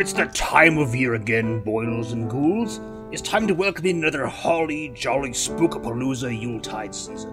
[0.00, 2.80] It's the time of year again, boils and ghouls.
[3.12, 7.30] It's time to welcome in another holly jolly spookapalooza Yuletide season.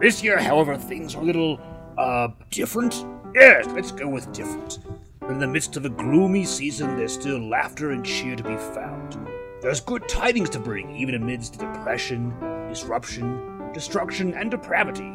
[0.00, 1.60] This year, however, things are a little,
[1.96, 3.06] uh, different?
[3.32, 4.80] Yes, let's go with different.
[5.28, 9.16] In the midst of a gloomy season, there's still laughter and cheer to be found.
[9.62, 12.34] There's good tidings to bring, even amidst depression,
[12.68, 15.12] disruption, destruction, and depravity.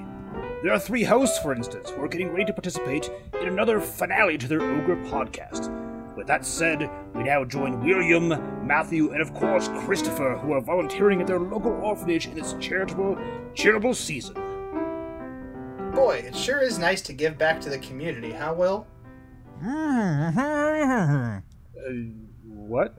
[0.64, 4.38] There are three hosts, for instance, who are getting ready to participate in another finale
[4.38, 5.84] to their Ogre podcast.
[6.15, 8.29] With that said, we now join William,
[8.65, 13.17] Matthew, and of course Christopher, who are volunteering at their local orphanage in this charitable,
[13.53, 14.35] charitable season.
[15.93, 18.88] Boy, it sure is nice to give back to the community, huh, Will?
[19.63, 21.41] Uh,
[22.44, 22.97] what?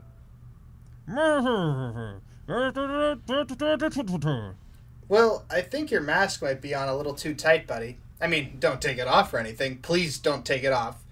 [5.09, 7.97] Well, I think your mask might be on a little too tight, buddy.
[8.19, 9.77] I mean, don't take it off or anything.
[9.77, 11.03] Please don't take it off.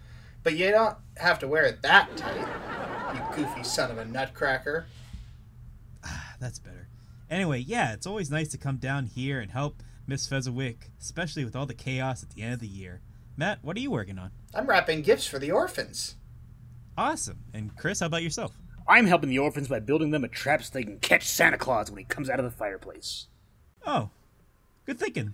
[0.44, 2.48] But you don't have to wear it that tight.
[3.14, 4.86] You goofy son of a nutcracker.
[6.04, 6.88] Ah, that's better.
[7.30, 11.56] Anyway, yeah, it's always nice to come down here and help Miss Fezziwick, especially with
[11.56, 13.02] all the chaos at the end of the year.
[13.38, 14.32] Matt, what are you working on?
[14.54, 16.16] I'm wrapping gifts for the orphans.
[16.98, 17.40] Awesome.
[17.54, 18.58] And Chris, how about yourself?
[18.88, 21.90] I'm helping the orphans by building them a trap so they can catch Santa Claus
[21.90, 23.28] when he comes out of the fireplace.
[23.86, 24.10] Oh,
[24.86, 25.34] good thinking.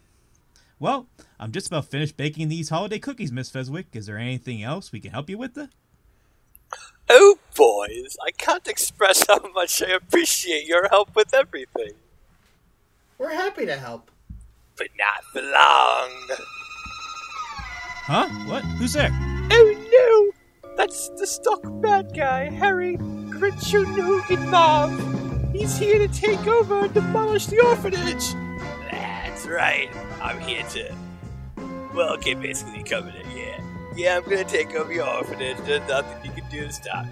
[0.82, 1.06] Well,
[1.40, 3.86] I'm just about finished baking these holiday cookies, Miss Fezwick.
[3.94, 5.54] Is there anything else we can help you with?
[5.54, 5.70] The?
[7.08, 11.92] Oh, boys, I can't express how much I appreciate your help with everything.
[13.20, 14.10] We're happy to help.
[14.76, 16.10] But not for long.
[18.08, 18.28] Huh?
[18.50, 18.64] What?
[18.80, 19.12] Who's there?
[19.52, 20.34] Oh
[20.66, 20.74] no!
[20.78, 25.54] That's the stock bad guy, Harry Grinchunugan Mob.
[25.54, 28.34] He's here to take over and demolish the orphanage.
[29.32, 29.90] That's right.
[30.22, 30.94] I'm here to.
[31.96, 33.64] Well, okay, basically coming in, yeah.
[33.96, 35.58] Yeah, I'm gonna take over your orphanage.
[35.66, 37.12] There's nothing you can do to stop me.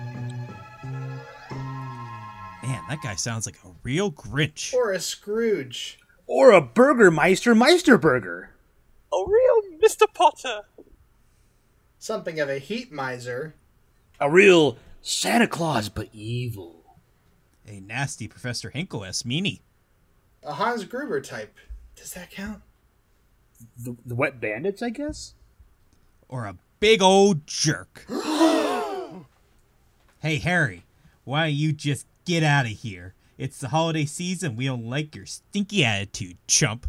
[2.61, 4.73] Man, that guy sounds like a real Grinch.
[4.73, 5.97] Or a Scrooge.
[6.27, 8.49] Or a Burgermeister Meisterburger.
[9.13, 10.13] A real Mr.
[10.13, 10.63] Potter.
[11.97, 13.55] Something of a heat miser.
[14.19, 16.97] A real Santa Claus, but evil.
[17.65, 19.23] A nasty Professor Hinkle S.
[19.23, 19.61] Meanie.
[20.43, 21.55] A Hans Gruber type.
[21.99, 22.61] Does that count?
[23.77, 25.33] The, the Wet Bandits, I guess?
[26.29, 28.05] Or a big old jerk.
[30.19, 30.85] hey, Harry,
[31.25, 33.15] why don't you just get out of here?
[33.37, 34.55] It's the holiday season.
[34.55, 36.87] We don't like your stinky attitude, chump.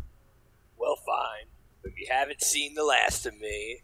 [0.78, 1.46] Well, fine.
[1.82, 3.80] But you haven't seen the last of me.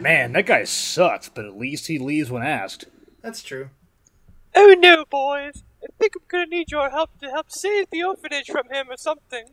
[0.00, 2.86] Man, that guy sucks, but at least he leaves when asked.
[3.20, 3.68] That's true.
[4.54, 5.62] Oh no, boys!
[5.82, 8.96] I think I'm gonna need your help to help save the orphanage from him or
[8.96, 9.44] something.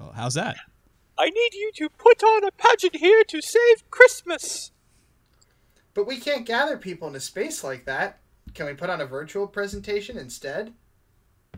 [0.00, 0.56] Oh, how's that?
[1.16, 4.72] I need you to put on a pageant here to save Christmas.
[5.94, 8.18] But we can't gather people in a space like that.
[8.54, 10.72] Can we put on a virtual presentation instead?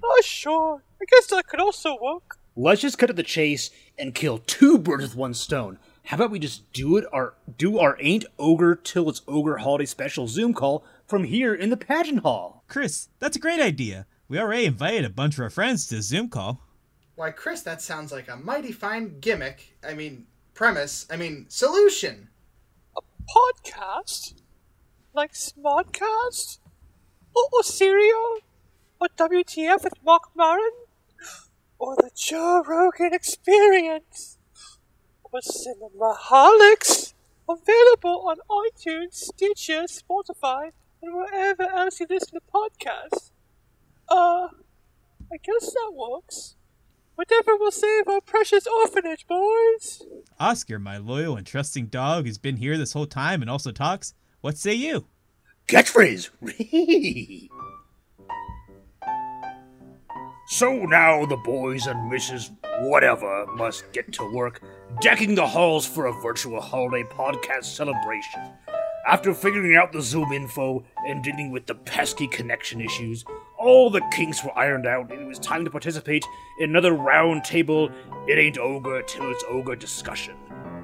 [0.03, 0.83] Oh, sure.
[1.00, 2.39] I guess that could also work.
[2.56, 5.78] Let's just cut to the chase and kill two birds with one stone.
[6.05, 9.87] How about we just do it our do our Ain't Ogre Till It's Ogre holiday
[9.87, 12.63] special Zoom call from here in the pageant hall?
[12.69, 14.07] Chris, that's a great idea.
[14.29, 16.61] We already invited a bunch of our friends to the Zoom call.
[17.15, 19.79] Why, Chris, that sounds like a mighty fine gimmick.
[19.83, 21.07] I mean, premise.
[21.11, 22.29] I mean, solution.
[22.99, 23.01] A
[23.35, 24.35] podcast?
[25.15, 26.59] Like Smodcast?
[27.35, 28.41] Or, or Serial?
[29.01, 30.71] Or WTF with Marc Maron?
[31.79, 34.37] Or the Joe Rogan Experience?
[35.34, 37.12] Or Cinemaholics?
[37.49, 40.71] Available on iTunes, Stitcher, Spotify,
[41.03, 43.33] and wherever else you listen to podcasts.
[44.09, 44.47] Uh,
[45.32, 46.55] I guess that works.
[47.17, 50.03] Whatever will save our precious orphanage, boys!
[50.38, 54.14] Oscar, my loyal and trusting dog, who's been here this whole time and also talks,
[54.41, 55.09] what say you?
[55.67, 56.31] Catchphrase!
[60.46, 62.50] so now the boys and Mrs.
[62.82, 64.61] Whatever must get to work
[65.00, 68.41] decking the halls for a virtual holiday podcast celebration.
[69.06, 73.25] After figuring out the Zoom info and dealing with the pesky connection issues,
[73.58, 76.25] all the kinks were ironed out and it was time to participate
[76.61, 77.90] in another round table
[78.26, 80.37] It Ain't Ogre Till It's Ogre discussion.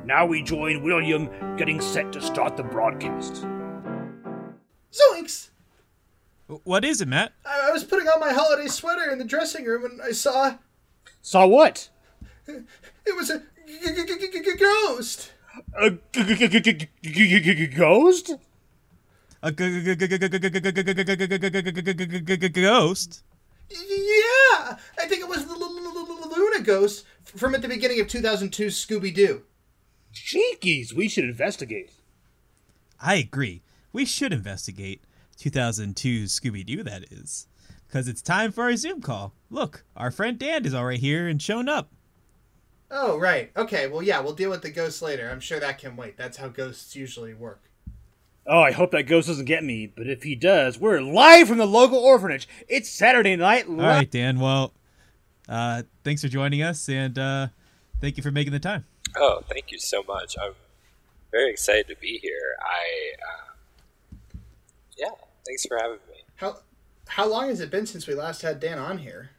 [0.04, 3.44] Now we join William getting set to start the broadcast.
[4.92, 5.50] Zoinks!
[6.64, 7.32] What is it, Matt?
[7.46, 10.56] I, I was putting on my holiday sweater in the dressing room and I saw.
[11.22, 11.88] Saw what?
[12.46, 13.42] It was a
[14.58, 15.32] ghost.
[15.74, 15.90] A
[17.66, 18.32] ghost?
[19.42, 19.52] A
[22.48, 23.22] ghost?
[23.70, 29.14] Yeah, I think it was the Luna ghost from at the beginning of 2002 Scooby
[29.14, 29.42] Doo.
[30.12, 31.92] Jinkies, we should investigate.
[33.00, 33.62] I agree.
[33.92, 35.02] We should investigate.
[35.40, 37.46] 2002 Scooby Doo, that is.
[37.86, 39.34] Because it's time for our Zoom call.
[39.48, 41.90] Look, our friend Dan is already here and shown up.
[42.90, 43.50] Oh, right.
[43.56, 45.30] Okay, well, yeah, we'll deal with the ghosts later.
[45.30, 46.16] I'm sure that can wait.
[46.16, 47.62] That's how ghosts usually work.
[48.46, 51.58] Oh, I hope that ghost doesn't get me, but if he does, we're live from
[51.58, 52.48] the local orphanage.
[52.68, 53.66] It's Saturday night.
[53.68, 54.40] All right, Dan.
[54.40, 54.74] Well,
[55.48, 57.48] uh, thanks for joining us, and uh,
[58.00, 58.84] thank you for making the time.
[59.16, 60.36] Oh, thank you so much.
[60.40, 60.52] I'm
[61.30, 62.56] very excited to be here.
[62.60, 63.49] I, uh, yeah,
[65.46, 66.24] thanks for having me.
[66.36, 66.58] How
[67.08, 69.30] how long has it been since we last had Dan on here?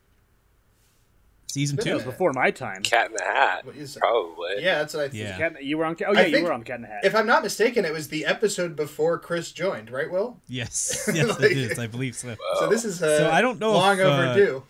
[1.48, 1.95] Season two.
[1.95, 2.81] was before my time.
[2.81, 4.56] Cat in the Hat, What is- probably.
[4.63, 5.24] Yeah, that's what I think.
[5.24, 5.38] Yeah.
[5.38, 5.98] Cat, you were on.
[6.07, 7.01] Oh I yeah, you think- were on Cat in the Hat.
[7.03, 10.39] If I'm not mistaken, it was the episode before Chris joined, right, Will?
[10.48, 11.77] Yes, yes, Like- it is.
[11.80, 12.38] I believe so.
[12.59, 14.63] So this is uh, So I don't know long if, uh, overdue.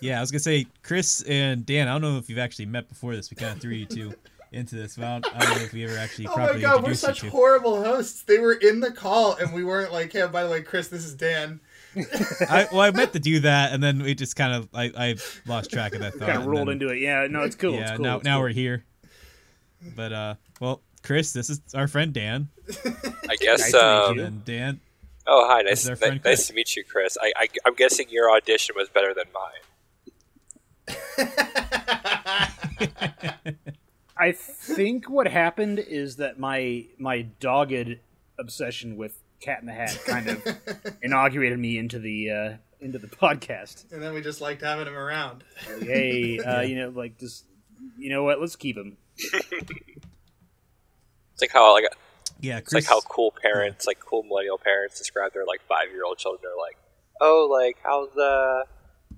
[0.00, 1.88] Yeah, I was gonna say Chris and Dan.
[1.88, 3.28] I don't know if you've actually met before this.
[3.30, 4.14] We kind of threw you two
[4.54, 4.96] into this.
[4.96, 8.22] But I don't, know if we ever actually Oh my god, we're such horrible hosts.
[8.22, 11.04] They were in the call and we weren't like, hey, by the way, Chris, this
[11.04, 11.60] is Dan.
[12.48, 15.14] I, well, I meant to do that, and then we just kind of I, I
[15.46, 16.28] lost track of that thought.
[16.28, 16.98] kind of rolled then- into it.
[16.98, 17.74] Yeah, no, it's cool.
[17.74, 18.00] Yeah, it's cool.
[18.00, 18.42] now it's now cool.
[18.42, 18.84] we're here.
[19.94, 22.48] But uh, well, Chris, this is our friend Dan,
[23.28, 23.72] I guess.
[23.72, 24.80] Nice um, and Dan.
[25.26, 25.62] Oh, hi.
[25.62, 27.16] Nice, is friend nice to meet you, Chris.
[27.20, 29.60] I, I, I'm guessing your audition was better than mine.
[34.16, 37.98] I think what happened is that my my dogged
[38.38, 40.46] obsession with Cat in the Hat kind of
[41.02, 43.90] inaugurated me into the uh, into the podcast.
[43.92, 45.42] And then we just liked having him around.
[45.80, 47.44] Hey, uh, you know, like just
[47.98, 48.40] you know what?
[48.40, 48.96] Let's keep him.
[49.16, 50.02] It's
[51.42, 51.84] like how like
[52.40, 56.04] Yeah, it's like how cool parents, like cool millennial parents, describe their like five year
[56.04, 56.40] old children.
[56.42, 56.76] They're like,
[57.20, 58.64] oh, like how's the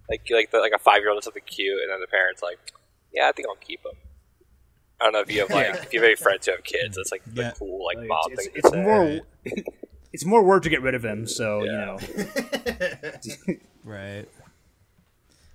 [0.09, 2.43] like like the, like a five year old does something cute, and then the parents
[2.43, 2.59] like,
[3.13, 3.93] yeah, I think I'll keep him.
[5.01, 5.83] I don't know if you have like Yeah.
[5.83, 6.97] if you have any friends who have kids.
[6.97, 7.53] That's like the Yeah.
[7.59, 8.53] cool like Like, mom it's, thing.
[8.57, 8.83] it's, to it's say.
[8.83, 9.21] more
[10.13, 11.27] it's more work to get rid of them.
[11.27, 11.99] So you know,
[13.85, 14.25] right.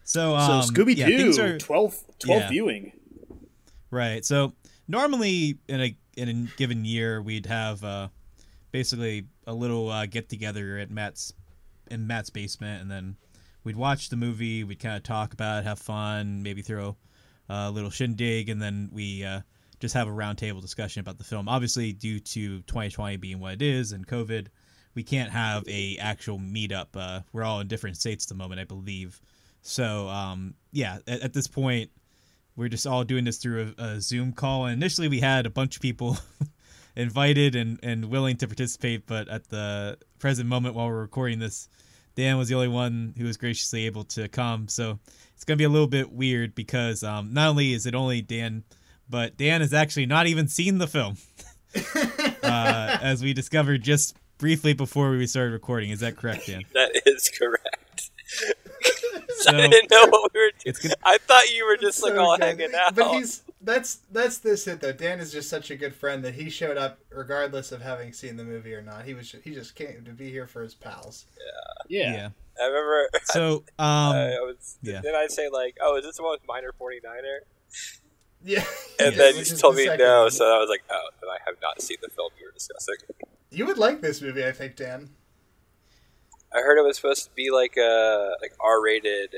[0.03, 2.49] So so um, Scooby yeah, Doo are 12, 12 Yeah.
[2.49, 2.91] viewing.
[3.89, 4.25] Right.
[4.25, 4.53] So
[4.87, 8.09] normally in a in a given year we'd have uh,
[8.71, 11.33] basically a little uh, get together at Matt's
[11.89, 13.15] in Matt's basement, and then
[13.63, 14.63] we'd watch the movie.
[14.63, 16.95] We'd kind of talk about it, have fun, maybe throw
[17.51, 19.41] a little shindig, and then we uh,
[19.79, 21.49] just have a roundtable discussion about the film.
[21.49, 24.47] Obviously, due to 2020 being what it is and COVID,
[24.93, 26.87] we can't have a actual meetup.
[26.95, 29.21] Uh, we're all in different states at the moment, I believe.
[29.61, 31.91] So um, yeah, at, at this point,
[32.55, 34.65] we're just all doing this through a, a Zoom call.
[34.65, 36.17] And initially, we had a bunch of people
[36.95, 41.69] invited and, and willing to participate, but at the present moment while we're recording this,
[42.15, 44.67] Dan was the only one who was graciously able to come.
[44.67, 44.99] So
[45.41, 48.63] it's gonna be a little bit weird because um, not only is it only Dan,
[49.09, 51.17] but Dan has actually not even seen the film,
[52.43, 55.89] uh, as we discovered just briefly before we started recording.
[55.89, 56.61] Is that correct, Dan?
[56.73, 58.11] That is correct.
[59.37, 60.75] So I didn't know what we were doing.
[60.83, 62.43] gonna, I thought you were just like So all good.
[62.59, 62.93] hanging out.
[62.93, 64.91] But he's that's that's this it though.
[64.91, 68.35] Dan is just such a good friend that he showed up regardless of having seen
[68.37, 69.05] the movie or not.
[69.05, 71.25] He was he just came to be here for his pals.
[71.89, 72.11] Yeah.
[72.13, 72.29] yeah.
[72.61, 73.09] I remember.
[73.25, 74.77] So um, I was.
[74.81, 75.01] yeah.
[75.03, 77.39] Then I say like, "Oh, is this the one with Miner 49er?"
[78.43, 78.63] Yeah.
[78.99, 80.31] And Yeah, then which you told the me no, one.
[80.31, 82.95] so I was like, "Oh, then I have not seen the film you were discussing."
[83.51, 85.09] You would like this movie, I think, Dan.
[86.53, 89.37] I heard it was supposed to be like a like R-rated,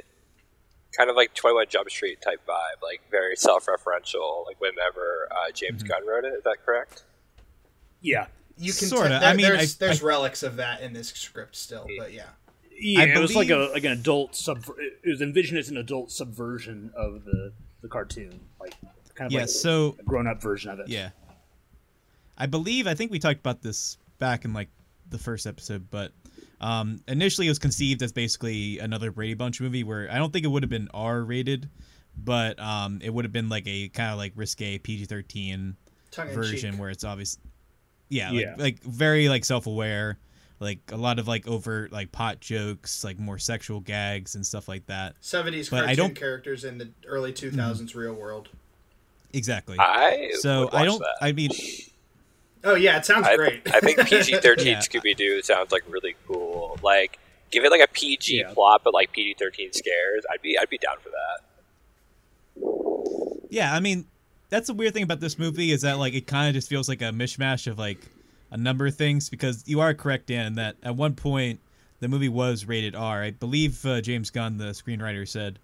[0.97, 4.45] kind of like Twenty One Jump Street type vibe, like very self-referential.
[4.45, 5.87] Like whenever uh, James Mhm.
[5.89, 7.03] Gunn wrote it, is that correct?
[8.01, 8.27] Yeah.
[8.57, 9.19] You can Sorta.
[9.19, 12.13] te- I mean, there's, I- there's I- relics of that in this script still, but
[12.13, 12.29] yeah.
[12.83, 14.63] Yeah, I it was like a like an adult sub.
[14.77, 18.75] It was envisioned as an adult subversion of the the cartoon, like
[19.15, 19.41] kind of yeah.
[19.41, 20.89] like So a grown up version of it.
[20.89, 21.09] Yeah.
[22.37, 24.69] I believe I think we talked about this back in like
[25.09, 26.11] the first episode, but
[26.59, 30.45] um, initially it was conceived as basically another Brady Bunch movie where I don't think
[30.45, 31.69] it would have been R rated,
[32.17, 35.77] but um, it would have been like a kind of like risque PG thirteen
[36.15, 36.79] version cheek.
[36.79, 37.37] where it's obvious,
[38.09, 38.51] yeah, Yeah.
[38.51, 40.17] Like, like very like self aware,
[40.63, 44.67] like a lot of like overt like pot jokes, like more sexual gags and stuff
[44.67, 45.15] like that.
[45.21, 47.99] 70s But I cartoon don't- characters in the early 2000s mm-hmm.
[47.99, 48.49] real world.
[49.33, 49.77] Exactly.
[49.79, 50.99] I so would I don't.
[50.99, 51.17] That.
[51.21, 51.49] I mean,
[52.63, 53.61] Oh yeah, it sounds I, great.
[53.73, 54.79] I think PG thirteen Yeah.
[54.79, 56.77] Scooby Doo sounds like really cool.
[56.81, 57.19] Like,
[57.51, 58.53] give it like a PG Yeah.
[58.53, 60.23] plot, but like PG thirteen scares.
[60.31, 61.41] I'd be I'd be down for that.
[63.49, 64.05] Yeah, I mean,
[64.49, 66.87] that's the weird thing about this movie is that like it kind of just feels
[66.87, 67.99] like a mishmash of like
[68.53, 71.59] a number of things because you are correct, Dan, that at one point
[71.99, 73.23] the movie was rated R.
[73.23, 75.57] I believe uh, James Gunn, the screenwriter, said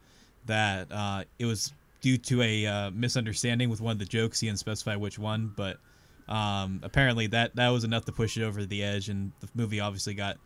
[0.48, 4.40] that uh, it was due to a uh, misunderstanding with one of the jokes.
[4.40, 5.78] He didn't specify which one, but
[6.28, 9.80] um, apparently that that was enough to push it over the edge, and the movie
[9.80, 10.38] obviously got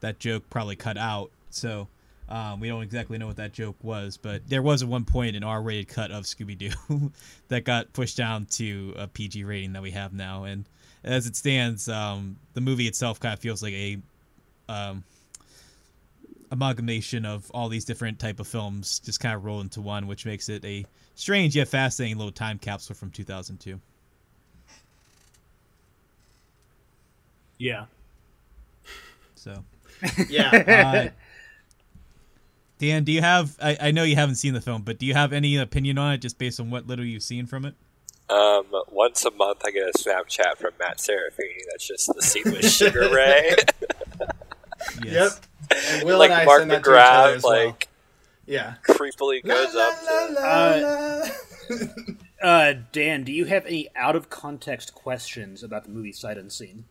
[0.00, 1.30] that joke probably cut out.
[1.50, 1.86] So
[2.28, 5.36] um, we don't exactly know what that joke was, but there was at one point
[5.36, 7.12] an R-rated cut of Scooby Doo
[7.48, 10.44] that got pushed down to a PG rating that we have now.
[10.44, 10.64] And
[11.04, 13.98] as it stands, um, the movie itself kind of feels like a
[14.68, 15.04] um,
[16.50, 20.26] amalgamation of all these different type of films just kind of roll into one, which
[20.26, 23.80] makes it a strange yet fascinating little time capsule from 2002.
[27.58, 27.86] Yeah.
[29.34, 29.64] So,
[30.28, 30.50] Yeah.
[30.50, 31.08] uh,
[32.78, 33.56] Dan, do you have?
[33.62, 36.14] I, I know you haven't seen the film, but do you have any opinion on
[36.14, 37.74] it, just based on what little you've seen from it?
[38.32, 41.60] Um, once a month, I get a Snapchat from Matt Serafini.
[41.70, 43.54] That's just the scene Sugar Ray,
[45.04, 45.40] Yes.
[45.70, 45.78] Yep.
[45.94, 47.78] And Will like and I Mark send that to each other McGrath, as well.
[48.46, 48.74] Yeah.
[48.86, 50.00] creepily goes up.
[50.00, 51.28] To, Uh,
[52.42, 56.86] Uh, Dan, do you have any out of context questions about the movie Sight Unseen?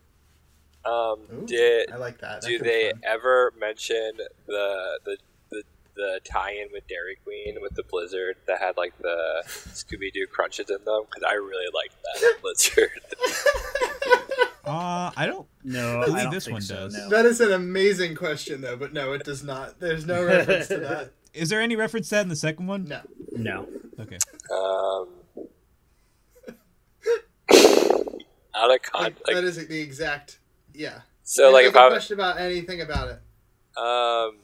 [0.86, 2.40] um, Ooh, did I like that.
[2.40, 4.12] That do they ever mention
[4.46, 5.16] the the
[5.94, 10.26] the, the tie-in with Dairy Queen with the Blizzard that had like the Scooby Doo
[10.30, 11.02] crunches in them?
[11.08, 12.90] Because I really liked that Blizzard.
[14.64, 15.46] Uh, I don't.
[15.64, 16.02] know.
[16.02, 16.94] I believe this think one so, does.
[16.94, 17.08] no.
[17.08, 19.80] That is an amazing question, though, but no, it does not.
[19.80, 21.12] There's no reference to that.
[21.34, 22.84] Is there any reference to that in the second one?
[22.84, 23.00] No.
[23.32, 23.68] No.
[23.98, 24.18] Okay.
[24.54, 25.08] um,
[28.54, 30.38] out of Like, con, like, is the exact.
[30.74, 31.00] Yeah.
[31.24, 33.20] so like Any if other I question about anything about it.
[33.78, 34.36] um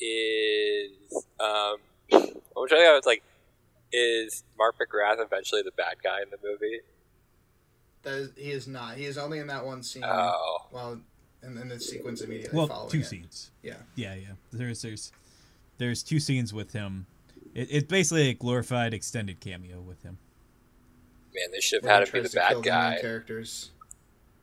[0.00, 0.92] is
[1.40, 1.76] um
[2.10, 3.22] I'm trying to think, like
[3.92, 6.80] is Mark McGrath eventually the bad guy in the movie?
[8.02, 8.96] That is, he is not.
[8.96, 10.04] He is only in that one scene.
[10.06, 11.00] Oh, Well,
[11.42, 13.06] and then the sequence immediately Well, following two it.
[13.06, 13.50] scenes.
[13.62, 13.76] Yeah.
[13.96, 14.28] Yeah, yeah.
[14.52, 15.12] There's there's
[15.78, 17.06] there's two scenes with him.
[17.54, 20.18] It, it's basically a glorified extended cameo with him.
[21.34, 22.62] man, they should have he had him be the to kill bad the
[22.96, 22.98] guy.
[23.00, 23.70] characters.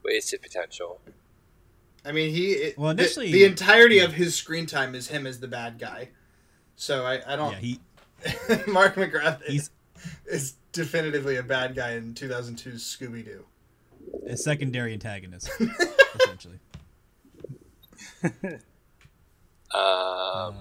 [0.04, 1.00] Wasted potential.
[2.06, 2.52] I mean, he.
[2.52, 5.80] It, Well, the- initially- the, entirety of his screen time is him as the bad
[5.80, 6.10] guy.
[6.76, 7.52] So I, I don't.
[7.54, 7.80] Yeah, he
[8.68, 9.70] Mark McGrath he's
[10.26, 13.46] is definitively a bad guy in 2002's Scooby Doo.
[14.28, 15.50] a secondary antagonist,
[16.22, 16.60] essentially.
[19.74, 20.56] Um, Um,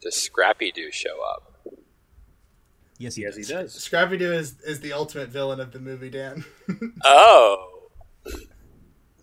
[0.00, 1.54] does Scrappy Doo show up?
[2.98, 3.48] yes, he Yes, does.
[3.48, 3.74] he does.
[3.74, 6.44] Scrappy Doo is, is the ultimate villain of the movie, Dan.
[7.04, 7.88] Oh,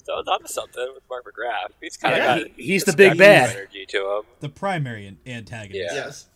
[0.05, 1.74] so I was onto something with Mark McGrath.
[1.81, 3.50] He's kind of Yeah, got he- he's the big got bad.
[3.55, 4.21] energy to him.
[4.39, 5.93] The primary antagonist.
[5.93, 6.05] Yeah.
[6.05, 6.27] yes.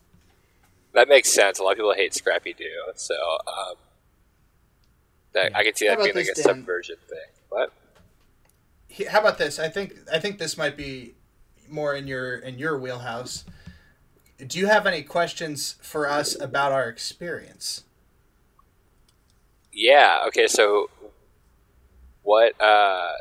[0.93, 1.59] That makes sense.
[1.59, 3.13] A lot of people hate Scrappy Doo, so
[3.47, 3.75] um,
[5.33, 6.43] that I can see How that being like a Dan?
[6.43, 7.17] subversion thing.
[7.49, 7.71] What?
[8.87, 9.59] He- How about this?
[9.59, 11.13] I think I think this might be
[11.69, 13.45] more in your in your wheelhouse.
[14.45, 17.83] Do you have any questions for us about our experience?
[19.71, 20.23] Yeah.
[20.27, 20.47] Okay.
[20.47, 20.89] So,
[22.23, 22.59] what?
[22.59, 23.11] uh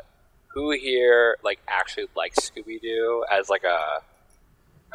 [0.53, 4.01] Who here like actually likes Scooby Doo as like a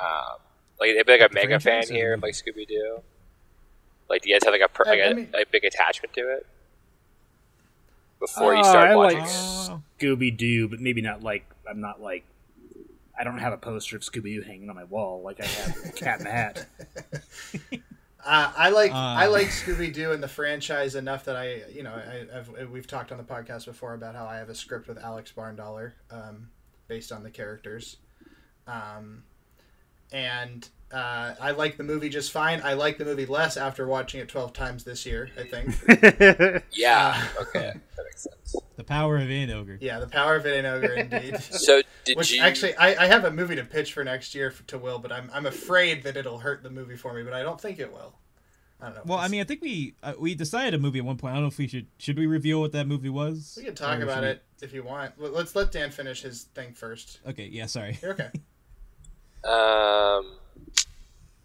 [0.01, 0.39] um
[0.81, 3.01] like they'd be like a The mega fan franchise or here of like Scooby Doo?
[4.11, 5.65] Like, do you guys have like a per- I- like I a, mean- a big
[5.65, 6.47] attachment to it
[8.21, 9.19] before you Uh, start I watching?
[9.21, 12.25] like- Uh, Scooby Doo, but maybe not like I'm not like
[13.19, 15.95] I don't have a poster of Scooby Doo hanging on my wall like I have
[15.95, 16.67] Cat in the Hat.
[18.27, 18.95] Uh, I like Uh.
[18.97, 22.87] I like Scooby Doo and the franchise enough that I you know I, I've we've
[22.87, 26.49] talked on the podcast before about how I have a script with Alex Barndollar um,
[26.89, 27.97] based on the characters,
[28.67, 29.25] um,
[30.13, 32.61] and uh, I like the movie just fine.
[32.65, 35.31] I like the movie less after watching it twelve times this year.
[35.39, 36.65] I think.
[36.73, 37.23] Yeah.
[37.39, 38.57] Uh, okay, that makes sense.
[38.77, 39.79] the power of an ogre.
[39.81, 41.39] yeah, the power of an ogre indeed.
[41.43, 44.49] So, did Which you actually, I, I have a movie to pitch for next year
[44.49, 47.23] f to Will, but I'm I'm afraid that it'll hurt the movie for me.
[47.23, 48.15] But I don't think it will.
[48.81, 49.03] I don't know.
[49.07, 51.33] Well, I mean, I think we uh, we decided a movie at one point.
[51.33, 53.55] I don't know if we should should we reveal what that movie was.
[53.57, 55.19] we can talk about we- it if you want.
[55.21, 57.21] Let- Let's let Dan finish his thing first.
[57.27, 57.99] Okay, yeah, sorry.
[58.03, 58.31] You're okay.
[59.45, 60.37] Um.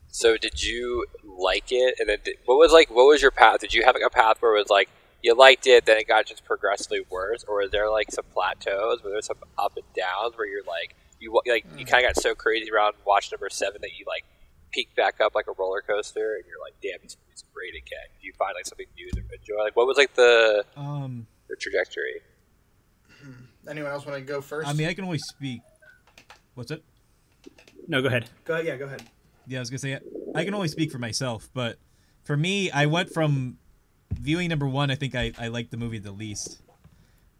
[0.07, 1.95] So did you like it?
[1.99, 2.89] And then did, what was like?
[2.89, 3.59] What was your path?
[3.59, 4.89] Did you have like a path where it was like
[5.21, 9.03] you liked it, then it got just progressively worse, or is there like some plateaus
[9.03, 12.13] where there's some up and downs where you're like you wa- like you kind of
[12.15, 14.23] got so crazy around watch number seven that you like
[14.71, 18.05] peak back up like a roller coaster, and you're like, damn, it's, it's great again.
[18.21, 19.63] Do you find like something new to enjoy?
[19.63, 22.21] Like, what was like the Um, the trajectory?
[23.69, 24.67] Anyone else want to go first?
[24.67, 25.61] I mean, I can only speak.
[26.55, 26.83] What's it?
[27.87, 28.29] no, go ahead.
[28.45, 28.65] go ahead.
[28.65, 29.03] Yeah, go ahead.
[29.47, 29.99] Yeah, I was gonna say
[30.35, 31.77] I can only speak for myself, but
[32.23, 33.57] for me, I went from
[34.13, 34.91] viewing number one.
[34.91, 36.61] I think I I liked the movie the least.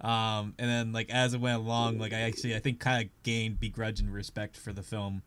[0.01, 3.23] Um, and then like as it went along, like I actually I think kind of
[3.23, 5.23] gained begrudge and respect for the film,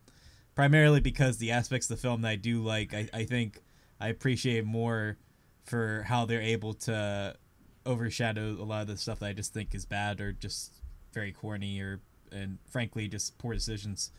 [0.54, 3.60] primarily because the aspects of the film that I do like, I I think
[4.00, 5.18] I appreciate more
[5.64, 7.36] for how they're able to
[7.84, 10.72] overshadow a lot of the stuff that I just think is bad or just
[11.12, 14.10] very corny or and frankly just poor decisions.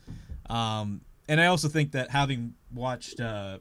[0.50, 3.60] Um, and I also think that having watched uh,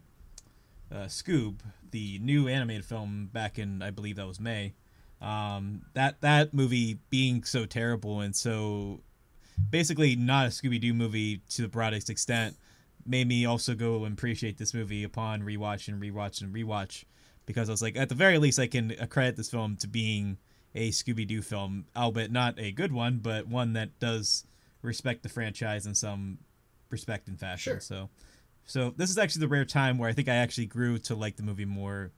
[0.92, 4.74] uh, Scoob, the new animated film back in I believe that was May,
[5.20, 9.00] um, that that movie being so terrible and so
[9.70, 12.56] basically not a Scooby Doo movie to the broadest extent
[13.06, 17.04] made me also go and appreciate this movie upon rewatch and rewatch and rewatch
[17.46, 20.38] because I was like, at the very least, I can accredit this film to being
[20.74, 24.44] a Scooby Doo film, albeit not a good one, but one that does
[24.80, 26.38] respect the franchise in some
[26.90, 27.74] respect and fashion.
[27.74, 27.80] Sure.
[27.80, 28.10] So,
[28.66, 31.36] so this is actually the rare time where I think I actually grew to like
[31.36, 32.10] the movie more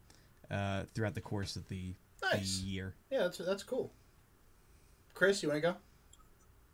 [0.51, 2.61] uh, throughout the course of the, Nice.
[2.61, 2.95] the year.
[3.11, 3.93] Yeah, that's that's cool.
[5.15, 5.75] Chris, you want to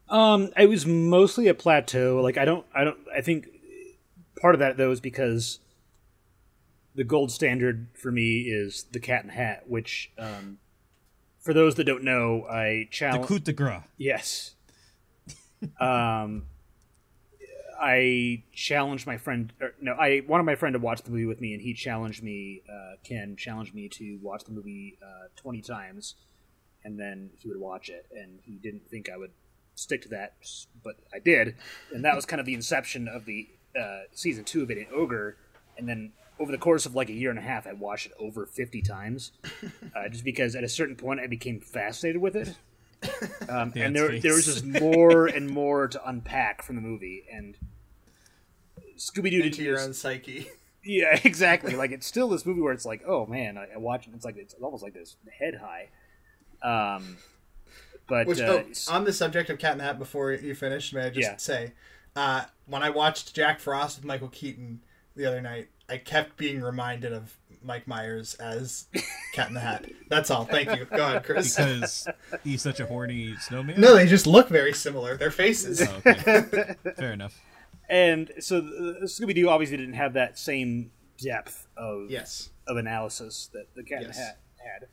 [0.09, 0.15] go?
[0.15, 2.21] Um, it was mostly a plateau.
[2.23, 3.49] Like I don't, I don't, I think
[4.41, 5.61] part of that though is because
[6.95, 10.59] the gold standard for me is the Cat in the Hat, which, um,
[11.39, 13.27] for those that don't know, I The challenge.
[13.27, 13.83] coup de grace.
[13.97, 14.55] Yes.
[15.81, 16.47] um,
[17.81, 19.53] I challenged my friend.
[19.61, 22.23] Or, no, I wanted my friend to watch the movie with me, and he challenged
[22.23, 22.63] me.
[22.69, 26.15] Uh, Ken challenged me to watch the movie uh, twenty times,
[26.85, 28.07] and then he would watch it.
[28.15, 29.33] And he didn't think I would
[29.75, 30.35] stick to that,
[30.85, 31.57] but I did.
[31.93, 34.87] And that was kind of the inception of the uh, season two of it in
[34.95, 35.37] Ogre.
[35.79, 38.13] And then over the course of like a year and a half, I watched it
[38.19, 39.33] over fifty times,
[39.97, 42.57] uh, just because at a certain point I became fascinated with it.
[43.49, 44.23] Um, and there, face.
[44.23, 47.57] there was just more and more to unpack from the movie, and
[48.97, 50.49] Scooby Doo Into your own psyche.
[50.85, 51.75] yeah, exactly.
[51.75, 54.13] Like it's still this movie where it's like, oh man, I, I watch it.
[54.15, 55.89] It's like it's almost like this head high.
[56.63, 57.17] Um,
[58.07, 60.93] but Which, uh, oh, on the subject of Cat in the Hat, before you finish,
[60.93, 61.37] may I just Yeah.
[61.37, 61.73] say,
[62.15, 64.81] uh, when I watched Jack Frost with Michael Keaton
[65.17, 68.87] the other night, I kept being reminded of Mike Myers as
[69.35, 69.87] Cat in the Hat.
[70.09, 70.45] That's all.
[70.45, 70.85] Thank you.
[70.87, 71.57] Go ahead, Chris.
[71.57, 72.09] Because
[72.45, 73.81] he's such a horny snowman.
[73.81, 75.17] No, they just look very similar.
[75.17, 75.83] Their faces.
[75.83, 76.75] Oh, okay.
[76.97, 77.39] Fair enough.
[77.89, 78.61] and so
[79.05, 82.51] Scooby Doo obviously didn't have that same depth of Yes.
[82.67, 84.87] of analysis that the Cat in the Hat had.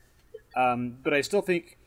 [0.60, 1.78] Um, but I still think,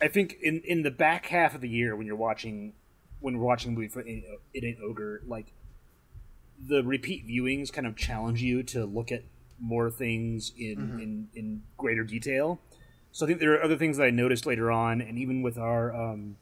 [0.00, 2.72] I think in in the back half of the year when you're watching,
[3.20, 4.22] when we're watching a movie for in,
[4.54, 5.52] in an ogre, like
[6.66, 9.22] the repeat viewings kind of challenge you to look at
[9.60, 12.60] more things in in, in greater detail.
[13.12, 15.58] So I think there are other things that I noticed later on, and even with
[15.58, 16.36] our um,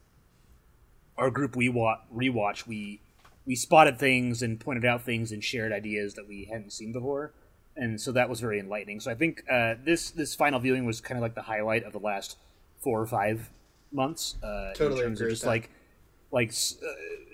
[1.17, 3.01] our group we wa- rewatch, we
[3.45, 7.33] we spotted things and pointed out things and shared ideas that we hadn't seen before,
[7.75, 8.99] and so that was very enlightening.
[8.99, 11.91] So I think uh, this this final viewing was kind of like the highlight of
[11.93, 12.37] the last
[12.83, 13.49] four or five
[13.91, 14.35] months.
[14.43, 15.69] Uh, Totally in terms of just like
[16.31, 16.87] like uh,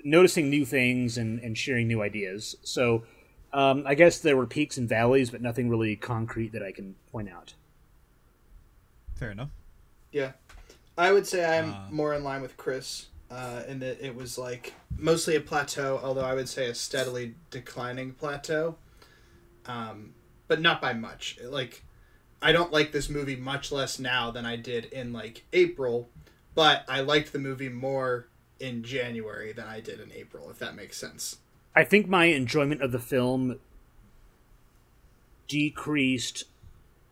[0.06, 2.56] noticing new things and, and sharing new ideas.
[2.64, 3.04] So
[3.56, 6.96] um, I guess there were peaks and valleys, but nothing really concrete that I can
[7.12, 7.54] point out.
[9.16, 9.50] Fair enough.
[10.12, 10.34] Yeah,
[10.98, 14.38] I would say I'm Uh, more in line with Chris uh, in that it was
[14.38, 18.76] like mostly a plateau, although I would say a steadily declining plateau,
[19.66, 20.14] um,
[20.48, 21.40] but not by much.
[21.42, 21.84] Like,
[22.42, 26.10] I don't like this movie much less now than I did in like April,
[26.54, 28.28] but I liked the movie more
[28.60, 31.38] in January than I did in April, if that makes sense.
[31.76, 33.60] I think my enjoyment of the film
[35.48, 36.46] decreased.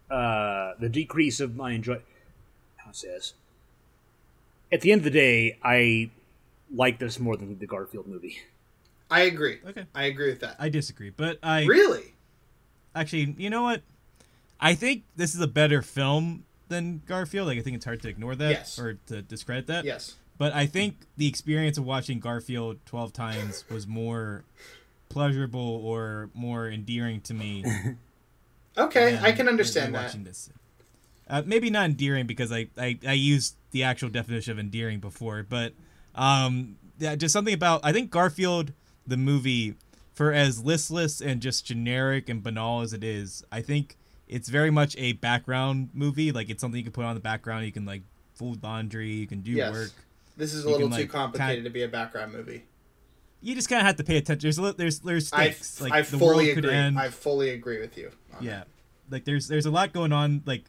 [0.10, 2.02] Uh, the decrease of my enjoy.
[2.78, 3.34] How to say this?
[4.72, 6.12] At the end of the day, I
[6.74, 8.40] like this more than the Garfield movie.
[9.10, 9.60] I agree.
[9.68, 9.86] Okay.
[9.94, 10.56] I agree with that.
[10.60, 12.14] I disagree, but I really?
[12.96, 13.82] actually, you know what?
[14.60, 17.48] I think this is a better film than Garfield.
[17.48, 18.80] Like, I think it's hard to ignore that Yes.
[18.80, 19.86] or to discredit that.
[19.86, 20.16] Yes.
[20.38, 24.44] But I think the experience of watching Garfield 12 times was more
[25.10, 27.64] pleasurable or more endearing to me.
[28.76, 30.06] Okay, I can understand that.
[30.06, 30.50] watching this.
[31.30, 35.46] Uh, maybe not endearing because I, I, I used the actual definition of endearing before,
[35.48, 35.74] but
[36.16, 38.74] um, yeah, just something about I think Garfield
[39.06, 39.76] the movie,
[40.14, 43.96] for as listless and just generic and banal as it is, I think
[44.28, 46.32] it's very much a background movie.
[46.32, 47.66] Like it's something you can put on the background.
[47.66, 48.02] You can like
[48.34, 49.72] fold laundry, you can do Yes.
[49.72, 49.92] work.
[50.38, 52.66] This is a little can, too like, complicated kind- to be a background movie.
[53.42, 54.42] You just kind of have to pay attention.
[54.48, 56.76] There's a li- there's there's I, like I the fully world could agree.
[56.78, 56.98] end.
[56.98, 58.10] I fully agree with you.
[58.38, 58.64] on Yeah,
[59.10, 60.44] like there's there's a lot going on.
[60.46, 60.64] Like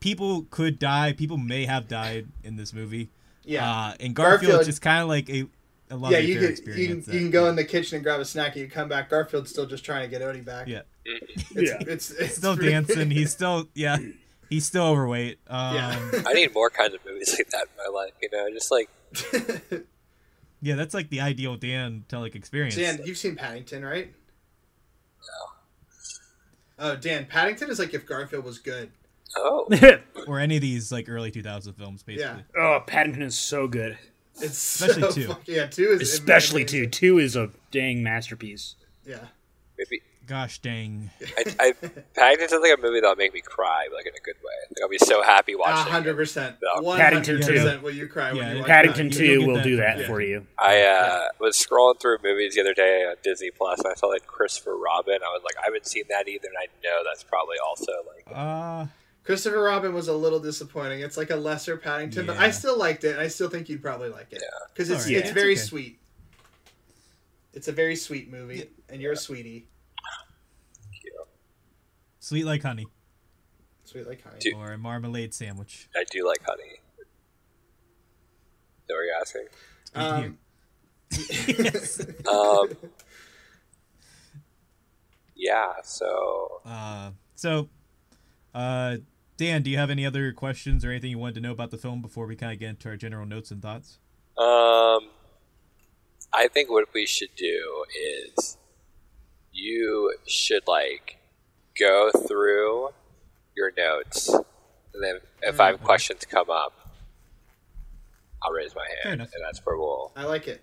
[0.00, 1.12] people could die.
[1.12, 3.10] People may have died in this movie.
[3.44, 3.68] Yeah.
[3.68, 5.46] uh, and Garfield, Garfield- is just kind of like a
[5.90, 7.04] a lovely yeah, you can, you experience.
[7.06, 9.08] can, you can go in the kitchen and grab a snack and you come back.
[9.10, 10.68] Garfield's still just trying to get Odie back.
[10.68, 11.78] Yeah, It's, Yeah.
[11.80, 13.10] it's, it's still pretty- dancing.
[13.10, 13.96] He's still yeah,
[14.48, 15.38] he's still overweight.
[15.48, 16.10] Um, Yeah.
[16.12, 16.22] yeah.
[16.26, 18.12] I need more kinds of movies like that in my life.
[18.22, 18.88] You know, just like
[20.60, 22.76] yeah, that's like the ideal Dan Telic experience.
[22.76, 24.12] Dan, you've seen Paddington, right?
[26.78, 26.90] No.
[26.90, 28.90] Oh, Dan, Paddington is like if Garfield was good.
[29.36, 29.68] Oh,
[30.26, 32.44] or any of these like early 2000 films, basically.
[32.56, 32.60] Yeah.
[32.62, 33.98] oh, Paddington is so good.
[34.36, 35.26] It's Especially so two.
[35.28, 36.86] fuck- yeah, two is Especially two.
[36.86, 38.76] Two is a dang masterpiece.
[39.04, 39.18] Yeah.
[39.76, 41.10] maybe Gosh dang.
[41.38, 41.72] I, I
[42.14, 44.52] Paddington sounds like a movie that'll make me cry, like in a good way.
[44.70, 45.90] Like, I'll be so happy A watching.
[45.90, 46.56] hundred percent.
[46.62, 46.82] No.
[46.96, 47.52] Paddington hundred two.
[47.54, 49.98] percent will you cry Yeah, when you watch Paddington you- Two you'll that do that
[50.00, 50.06] yeah.
[50.06, 50.46] for you.
[50.58, 54.06] I uh, was scrolling through movies the other day on Disney Plus, and I saw
[54.08, 55.14] like Christopher Robin.
[55.24, 58.26] I was like, I haven't seen that either, and I know that's probably also like
[58.36, 58.86] Uh
[59.24, 61.00] Christopher Robin was a little disappointing.
[61.00, 63.82] It's like a lesser Paddington, but I still liked it, and I still think you'd
[63.82, 65.16] probably like it because it's Alright.
[65.16, 65.60] it's Yeah, very okay.
[65.60, 66.00] sweet.
[67.54, 69.66] It's a very sweet movie, and you're a sweetie,
[72.28, 72.86] sweet like honey
[73.84, 74.36] sweet like honey.
[74.38, 74.52] Dude.
[74.54, 75.88] or a marmalade sandwich.
[75.96, 76.62] I do like honey.
[76.62, 77.06] Is
[78.86, 79.46] that what you're asking?
[79.94, 80.38] Um,
[81.64, 82.04] Yes.
[82.28, 82.68] Um,
[85.34, 85.72] yeah.
[85.82, 87.70] So Uh so
[88.54, 88.98] uh
[89.38, 91.78] Dan, do you have any other questions or anything you wanted to know about the
[91.78, 93.98] film before we kind of get into our general notes and thoughts?
[94.36, 95.08] Um,
[96.34, 97.84] I think what we should do
[98.36, 98.58] is
[99.52, 101.17] you should like
[101.78, 102.90] go through
[103.56, 106.72] your notes, and then if I have questions come up,
[108.42, 110.12] I'll raise my hand, and that's where we'll.
[110.16, 110.62] I like it.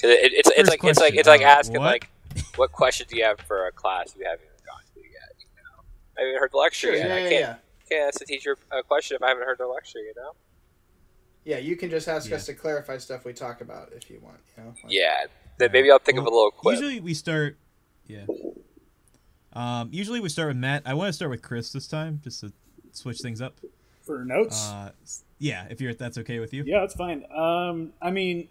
[0.00, 1.86] Cause it, it's it's First like it's like it's like uh, asking what?
[1.86, 2.10] like,
[2.56, 5.34] what question do you have for a class you haven't even gone to yet?
[5.38, 5.82] You know,
[6.18, 7.08] I haven't heard the lecture Sure, yet.
[7.08, 7.54] yeah, I yeah, can't yeah.
[7.88, 10.00] can't ask the teacher a question if I haven't heard the lecture.
[10.00, 10.32] You know.
[11.44, 12.36] Yeah, you can just ask Yeah.
[12.36, 14.38] us to clarify stuff we talk about if you want.
[14.56, 14.68] You know.
[14.82, 15.26] Like- Yeah.
[15.58, 16.74] Then maybe I'll think of a little quip.
[16.80, 17.56] Usually we start
[18.08, 18.24] yeah.
[19.54, 20.82] Um usually we start with Matt.
[20.86, 22.52] I want to start with Chris this time just to
[22.92, 23.54] switch things up.
[24.02, 24.90] For notes, Uh
[25.38, 26.64] yeah, if you're if that's okay with you.
[26.66, 27.24] yeah, that's fine.
[27.34, 28.48] Um, I mean,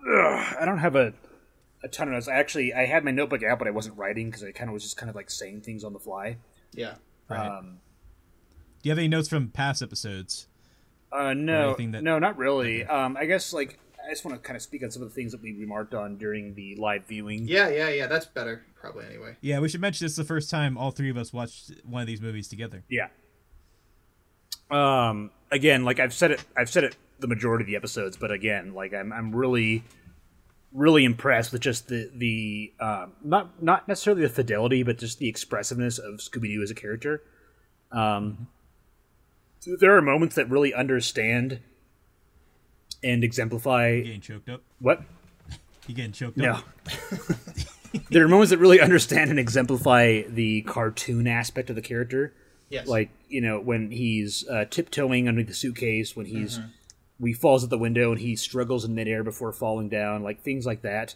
[0.00, 1.12] ugh, I don't have a
[1.82, 2.28] a ton of notes.
[2.28, 4.74] I actually I had my notebook out, but I wasn't writing because I kind of
[4.74, 6.38] was just kind of like saying things on the fly.
[6.72, 6.94] Yeah.
[7.28, 7.46] Right.
[7.46, 7.78] Um,
[8.82, 10.46] Do you have any notes from past episodes?
[11.12, 12.84] Uh, no, that- no, not really.
[12.84, 15.14] Um, I guess like I just want to kind of speak on some of the
[15.14, 17.46] things that we remarked on during the live viewing.
[17.46, 18.06] Yeah, yeah, yeah.
[18.06, 19.06] That's better, probably.
[19.06, 19.36] Anyway.
[19.40, 22.02] Yeah, we should mention this is the first time all three of us watched one
[22.02, 22.84] of these movies together.
[22.88, 23.08] Yeah.
[24.70, 25.30] Um.
[25.50, 28.74] Again, like I've said it, I've said it the majority of the episodes, but again,
[28.74, 29.84] like I'm, I'm really,
[30.72, 35.28] really impressed with just the the um, not not necessarily the fidelity, but just the
[35.28, 37.22] expressiveness of Scooby Doo as a character.
[37.92, 38.48] Um.
[39.80, 41.60] There are moments that really understand
[43.04, 44.62] and exemplify You getting choked up?
[44.80, 45.02] what
[45.86, 46.52] You getting choked No.
[46.54, 46.64] up?
[48.10, 52.32] there are moments that really understand and exemplify the cartoon aspect of the character.
[52.70, 52.88] Yes.
[52.88, 56.58] Like, you know, when he's uh, tiptoeing underneath the suitcase, when he's
[57.18, 60.40] when he falls at the window and he struggles in midair before falling down, like
[60.42, 61.14] things like that.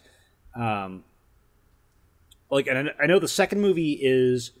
[0.55, 1.03] Um,
[2.49, 4.51] like, and I I know the second movie is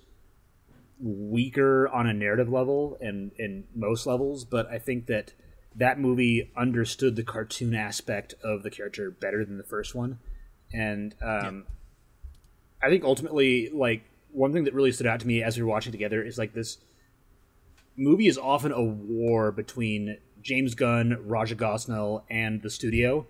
[0.99, 5.31] weaker on a narrative level and in most levels, but I think that
[5.75, 10.19] that movie understood the cartoon aspect of the character better than the first one,
[10.73, 11.65] and um,
[12.81, 15.69] I think ultimately, like one thing that really stood out to me as we were
[15.69, 16.77] watching together is like this
[17.95, 23.25] movie is often a war between James Gunn, Raja Gosnell, and the studio.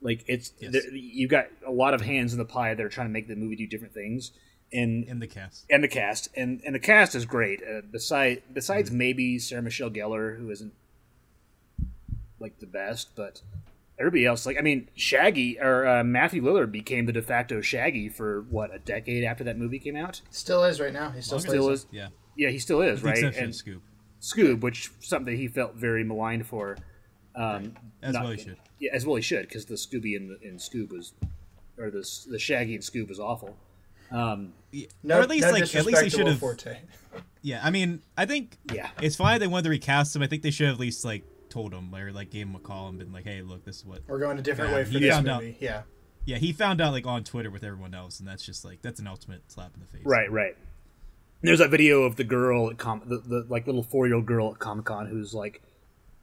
[0.00, 0.76] Like it's Yes.
[0.92, 3.34] you've got a lot of hands in the pie that are trying to make the
[3.36, 4.30] movie do different things,
[4.72, 5.64] and In the cast.
[5.70, 7.60] and the cast and and the cast is great.
[7.62, 8.98] Uh, beside besides Mm-hmm.
[8.98, 10.72] maybe Sarah Michelle Gellar, who isn't
[12.38, 13.40] like the best, but
[13.98, 18.08] everybody else, like I mean, Shaggy or uh, Matthew Lillard became the de facto Shaggy
[18.08, 20.20] for what a decade after that movie came out.
[20.30, 21.10] Still is right now.
[21.10, 21.72] He still Longer Still it.
[21.72, 22.08] is, Yeah.
[22.36, 23.18] yeah, he still is With right.
[23.18, 23.82] exception And of Scoop.
[24.20, 26.76] Scoob, which something that he felt very maligned for,
[27.34, 28.56] um, As not- well he should.
[28.78, 31.14] Yeah, as well he should, because the Scooby and, and Scoob was,
[31.78, 33.56] or the the Shaggy and Scoob was awful.
[34.10, 34.86] Um, Yeah.
[35.02, 36.42] No, or at least no like at least they should have
[37.42, 38.90] Yeah, I mean, I think Yeah.
[39.00, 40.22] it's fine they wanted to recast him.
[40.22, 41.24] I think they should have at least like
[41.56, 43.84] told him or like gave him a call and been like, "Hey, look, this is
[43.86, 45.42] what." We're going a different Yeah, way for he this found out.
[45.42, 45.56] movie.
[45.60, 45.82] Yeah.
[46.26, 49.00] Yeah, he found out like on Twitter with everyone else, and that's just like that's
[49.00, 50.02] an ultimate slap in the face.
[50.04, 50.56] Right, right.
[51.42, 54.26] There's that video of the girl, at Com- the, the like little four year old
[54.26, 55.62] girl at Comic Con who's like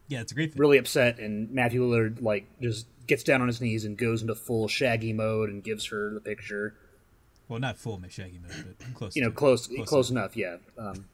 [0.10, 0.60] Yeah, it's a great thing.
[0.60, 4.36] really upset, and Matthew Lillard like just gets down on his knees and goes into
[4.36, 6.76] full Shaggy mode and gives her the picture.
[7.48, 9.16] Well, not full Shaggy mode, but close.
[9.16, 9.38] You know, to it.
[9.38, 10.36] close, Close close, enough.
[10.36, 10.58] Yeah.
[10.78, 11.06] Um,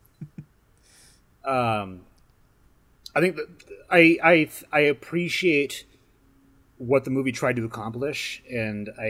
[1.45, 2.01] um,
[3.15, 3.47] I think that
[3.89, 5.85] I I I appreciate
[6.77, 9.03] what the movie tried to accomplish, and I,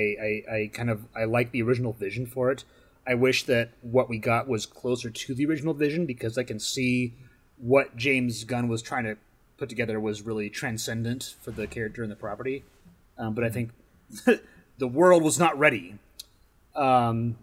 [0.49, 2.63] I, I kind of I like the original vision for it.
[3.07, 6.59] I wish that what we got was closer to the original vision because I can
[6.59, 7.13] see
[7.57, 9.17] what James Gunn was trying to
[9.57, 12.63] put together was really transcendent for the character and the property.
[13.17, 13.71] Um, but I think
[14.77, 15.95] the world was not ready.
[16.75, 17.35] Um,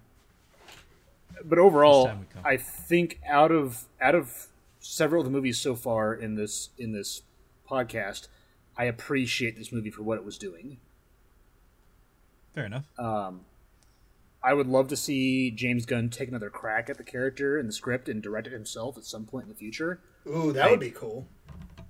[1.44, 2.42] but overall, time would come.
[2.44, 4.48] I think out of out of
[4.86, 7.22] several of the movies so far in this in this
[7.68, 8.28] podcast,
[8.76, 10.78] I appreciate this movie for what it was doing.
[12.54, 12.86] Fair enough.
[12.98, 13.42] Um,
[14.42, 17.72] I would love to see James Gunn take another crack at the character and the
[17.72, 20.00] script and direct it himself at some point in the future.
[20.28, 21.26] Ooh, that would be cool.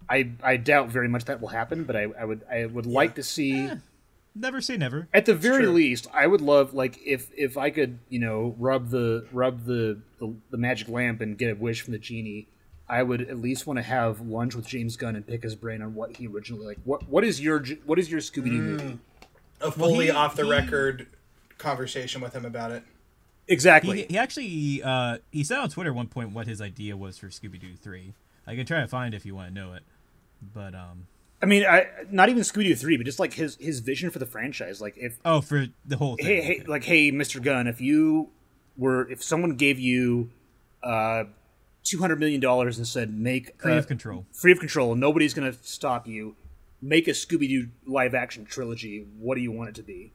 [0.09, 3.17] I, I doubt very much that will happen, but I, I would I would like
[3.17, 3.77] to see eh,
[4.35, 5.09] Never say never.
[5.15, 5.73] at the very true.
[5.73, 10.01] least I would love like if if I could you know rub the rub the,
[10.21, 12.49] the the magic lamp and get a wish from the genie.
[12.89, 15.83] I would at least want to have lunch with James Gunn and pick his brain
[15.83, 16.79] on what he originally like.
[16.85, 18.99] What what is your what is your Scooby Doo movie?
[19.61, 21.07] A fully he- off the he- record
[21.59, 22.83] conversation with him about it.
[23.49, 23.99] Exactly.
[23.99, 27.19] He, he actually uh, he said on Twitter at one point what his idea was
[27.19, 28.13] for Scooby Doo three.
[28.47, 29.83] I can try to find if you want to know it,
[30.55, 31.07] but um
[31.43, 34.19] I mean, I not even Scooby Doo three, but just like his his vision for
[34.19, 34.81] the franchise.
[34.81, 36.27] Like if oh for the whole thing.
[36.27, 36.65] hey, hey okay.
[36.67, 38.31] like hey, Mister Gunn, if you
[38.77, 40.31] were if someone gave you
[40.83, 41.25] uh
[41.87, 44.27] two hundred million dollars and said make free uh, of control.
[44.33, 46.37] free of control, nobody's gonna stop you.
[46.83, 49.07] Make a Scooby Doo live action trilogy.
[49.19, 50.13] What do you want it to be?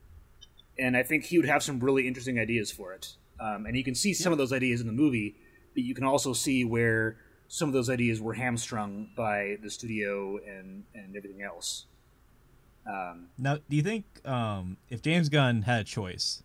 [0.78, 3.16] And I think he would have some really interesting ideas for it.
[3.40, 5.36] Um, and you can see some of those ideas in the movie,
[5.74, 10.38] but you can also see where some of those ideas were hamstrung by the studio
[10.48, 11.86] and and everything else.
[12.88, 16.44] Um, Now, do you think um, if James Gunn had a choice,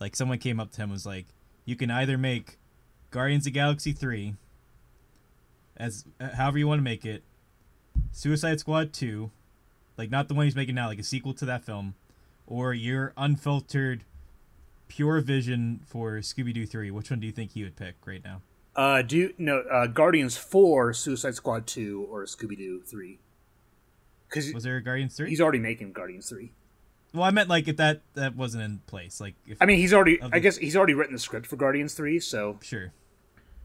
[0.00, 1.26] like someone came up to him and was like,
[1.64, 2.58] you can either make
[3.10, 4.34] Guardians of Galaxy three,
[5.76, 7.22] as uh, however you want to make it,
[8.12, 9.30] Suicide Squad two,
[9.96, 11.94] like not the one he's making now, like a sequel to that film,
[12.46, 14.04] or your unfiltered,
[14.88, 16.90] pure vision for Scooby Doo three.
[16.90, 18.42] Which one do you think he would pick right now?
[18.74, 23.18] Uh, do you, no uh, Guardians four, Suicide Squad two, or Scooby Doo three?
[24.28, 25.30] Because Was there a Guardians three?
[25.30, 26.52] he's already making Guardians three.
[27.14, 29.94] Well, I meant like if that that wasn't in place, like if I mean, he's
[29.94, 30.20] already.
[30.20, 32.20] I guess he's already written the script for Guardians three.
[32.20, 32.92] So, sure.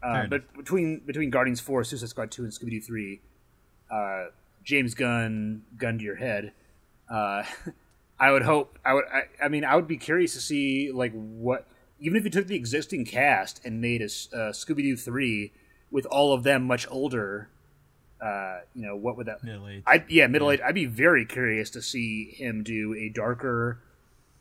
[0.02, 3.20] Uh, but between between Guardians four, Suicide Squad two, and Scooby Doo three,
[3.90, 4.26] uh,
[4.64, 6.52] James Gunn, gun to your head.
[7.08, 7.44] Uh,
[8.20, 8.78] I would hope.
[8.84, 9.04] I would.
[9.12, 11.66] I, I mean, I would be curious to see like what.
[12.00, 15.52] Even if you took the existing cast and made a uh, Scooby Doo three
[15.90, 17.48] with all of them much older,
[18.20, 19.44] uh, you know, what would that?
[19.44, 19.82] Middle age.
[19.86, 20.60] I yeah, middle age.
[20.64, 23.78] I'd be very curious to see him do a darker,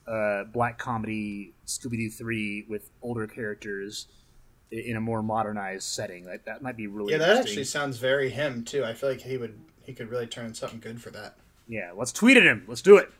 [0.08, 4.08] uh, black comedy Scooby Doo three with older characters
[4.72, 6.26] in a more modernized setting.
[6.26, 8.84] Like that might be really Yeah, that actually sounds very him too.
[8.84, 11.36] I feel like he would he could really turn something good for that.
[11.68, 12.64] yeah, let's tweet at him.
[12.68, 13.12] Let's do it.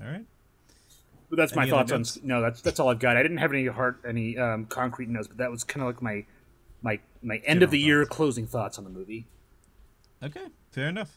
[0.00, 0.24] All right.
[1.30, 2.28] But that's my Any other thoughts on.
[2.28, 3.16] No, that's that's all I've got.
[3.16, 6.02] I didn't have any heart, any um, concrete notes, but that was kind of like
[6.02, 6.24] my
[6.82, 9.26] my my end of the General year closing thoughts on the movie.
[10.22, 11.10] Okay, fair enough.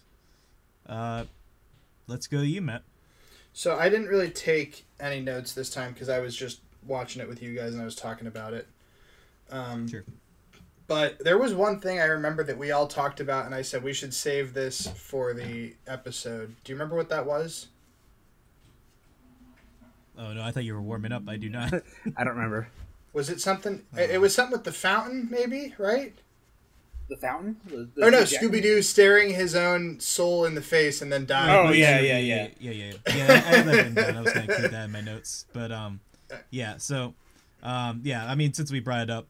[0.88, 1.26] Uh,
[2.08, 2.84] let's go to you, Matt.
[3.52, 7.28] So I didn't really take any notes this time because I was just watching it
[7.28, 8.68] with you guys and I was talking about it.
[9.52, 10.04] Um, Sure.
[10.88, 13.84] But there was one thing I remember that we all talked about, and I said
[13.84, 16.56] we should save this for the episode.
[16.64, 17.68] Do you remember what that was?
[20.18, 21.24] Oh no, I thought you were warming up.
[21.28, 21.74] I do not.
[22.18, 22.68] I don't remember
[23.14, 23.84] Was it something?
[23.98, 26.14] It it was something with the fountain, maybe, right?
[27.08, 27.58] the fountain.
[27.68, 28.24] The, the, Or no.
[28.24, 31.68] Scooby Doo staring his own soul in the face and then dying.
[31.68, 32.48] Oh, yeah, yeah, yeah.
[32.60, 33.16] yeah, yeah, yeah.
[33.16, 34.18] yeah I have that written down.
[34.18, 36.00] I was gonna keep that in my notes, but um,
[36.50, 36.78] yeah.
[36.78, 37.14] So,
[37.64, 38.26] um, yeah.
[38.26, 39.28] I mean, since we brought it up,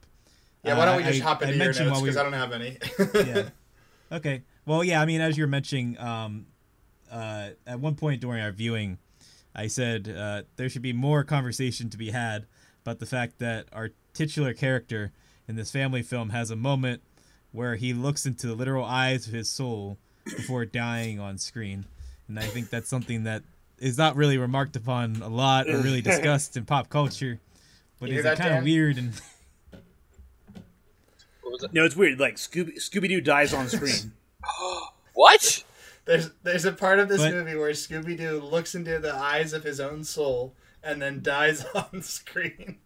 [0.65, 2.19] Yeah, why don't we uh, just I- hop I into your notes we because were-
[2.19, 2.78] I don't have any.
[3.30, 3.49] yeah.
[4.12, 4.43] Okay.
[4.65, 5.01] Well, yeah.
[5.01, 6.47] I mean, as you were mentioning, um,
[7.12, 8.97] uh, at one point during our viewing,
[9.56, 12.45] I said uh, there should be more conversation to be had
[12.84, 15.12] about the fact that our titular character
[15.47, 17.01] in this family film has a moment
[17.51, 21.86] where he looks into the literal eyes of his soul before dying on screen,
[22.28, 23.43] and I think that's something that
[23.78, 27.39] is not really remarked upon a lot or really discussed in pop culture,
[27.99, 29.13] but is kind of weird and
[31.63, 31.73] it?
[31.73, 32.19] No, it's weird.
[32.19, 34.12] Like Scooby Scooby Doo dies on screen.
[35.13, 35.63] What?
[36.05, 39.53] There's there's a part of this But- movie where Scooby Doo looks into the eyes
[39.53, 40.53] of his own soul
[40.84, 42.79] and then dies on screen.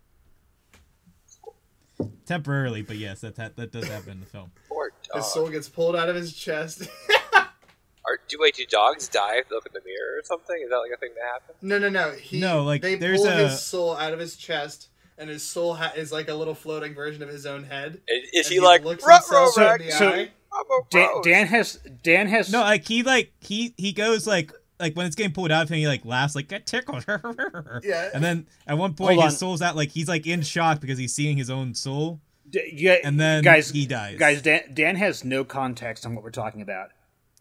[2.25, 4.51] temporarily, but yes, that that, that does happen in the film.
[4.67, 5.17] Poor dog.
[5.23, 6.87] His soul gets pulled out of his chest.
[7.33, 8.55] Are, do wait?
[8.55, 10.55] Do dogs die if they look in the mirror or something?
[10.63, 11.57] Is that like a thing that happens?
[11.61, 12.11] no, no, no.
[12.11, 14.88] He, No, like, they there's pull a- his soul out of his chest,
[15.19, 18.01] and his soul ha- is like a little floating version of his own head.
[18.07, 20.31] Is, is And he, like looks ruh-roh, himself So- in the so- eye?
[20.51, 21.09] I'm Dan.
[21.23, 25.15] Dan has Dan has No, like he like he he goes like like when it's
[25.15, 27.05] getting pulled out of him, he like laughs like get tickled.
[27.83, 28.09] Yeah.
[28.13, 29.37] And then at one point Hold his on.
[29.37, 32.19] soul's out like he's like in shock because he's seeing his own soul.
[32.49, 34.17] D- you got- And then guys, he dies.
[34.17, 36.89] Guys, Dan, Dan has no context on what we're talking about.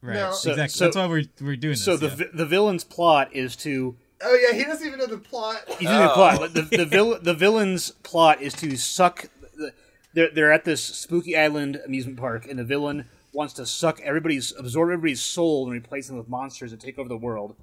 [0.02, 0.14] Right.
[0.14, 0.32] No.
[0.32, 0.68] So- exactly.
[0.76, 1.84] so- That's why we're we're doing this.
[1.84, 2.14] So the yeah.
[2.14, 5.62] vi- the villain's plot is to Oh yeah, he doesn't even know the plot.
[5.78, 6.14] He's in the Oh.
[6.14, 6.38] plot.
[6.40, 9.26] but The the, vil- the villain's plot is to suck.
[9.56, 9.72] The,
[10.14, 14.52] they're they're at this spooky island amusement park, and the villain wants to suck everybody's
[14.58, 17.54] absorb everybody's soul and replace them with monsters that take over the world.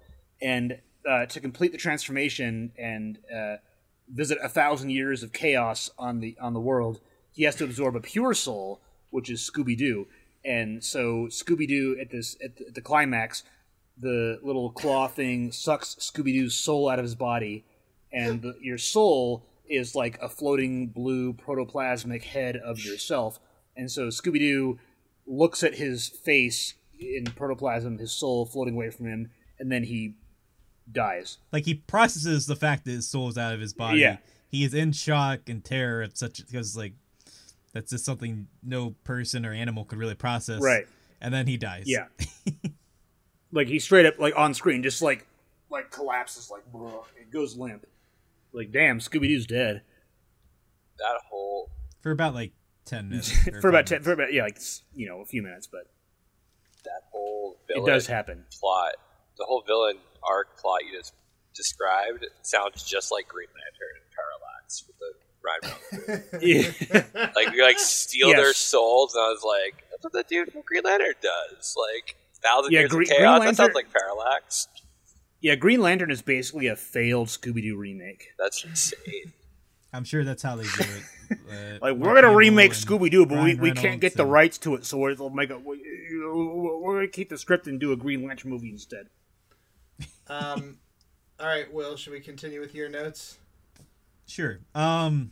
[0.41, 3.58] And uh, to complete the transformation and uh,
[4.10, 7.02] visit a thousand years of chaos on the on the world,
[7.34, 10.08] he has to absorb a pure soul, which is Scooby Doo.
[10.46, 13.44] And so Scooby Doo at this at the, at the climax,
[13.97, 17.65] the little claw thing sucks Scooby Doo's soul out of his body,
[18.12, 23.39] and the, your soul is like a floating blue protoplasmic head of yourself.
[23.75, 24.79] And so Scooby Doo
[25.25, 30.15] looks at his face in protoplasm, his soul floating away from him, and then he
[30.91, 31.39] dies.
[31.51, 33.99] Like he processes the fact that his soul is out of his body.
[33.99, 34.17] Yeah.
[34.49, 36.93] He is in shock and terror at such because like
[37.73, 40.62] that's just something no person or animal could really process.
[40.62, 40.86] Right.
[41.21, 41.86] And then he dies.
[41.88, 42.05] Yeah.
[43.56, 45.26] like he straight up like on screen just like
[45.72, 47.86] like collapses like bruh, it goes limp.
[48.54, 49.82] Like damn, Scooby Doo's dead.
[51.00, 52.52] That whole For about like
[52.86, 53.32] ten minutes.
[53.62, 54.60] for about five ten, for about yeah, like
[54.94, 55.88] you know, a few minutes, but
[56.84, 58.46] that whole it does happen.
[58.60, 58.94] plot,
[59.38, 59.98] the whole villain
[60.30, 61.13] arc plot you just
[61.56, 65.13] described sounds just like Green Lantern and Parallax with the
[65.44, 66.44] Ryan Reynolds.
[67.24, 67.30] Yeah.
[67.36, 70.62] like you like steal their souls, and I was like, that's what the dude from
[70.65, 71.76] Green Lantern does.
[71.78, 73.34] Like thousand Yeah, years Green- of Green chaos.
[73.39, 74.67] that Lantern- sounds like Parallax.
[75.41, 78.29] yeah, Green Lantern is basically a failed Scooby Doo remake.
[78.38, 79.34] That's insane.
[79.93, 81.03] I'm sure that's how they do it.
[81.27, 84.13] Uh, Like we're gonna Hamill remake Scooby Doo, but we, Ryan we can't Reynolds get
[84.15, 85.81] the rights to it, so we'll make a we,
[86.23, 89.08] we're gonna keep the script and do a Green Lantern movie instead.
[90.27, 90.77] Um,
[91.39, 93.38] all right, Will, should we continue with your notes?
[94.27, 94.60] Sure.
[94.75, 95.31] Um.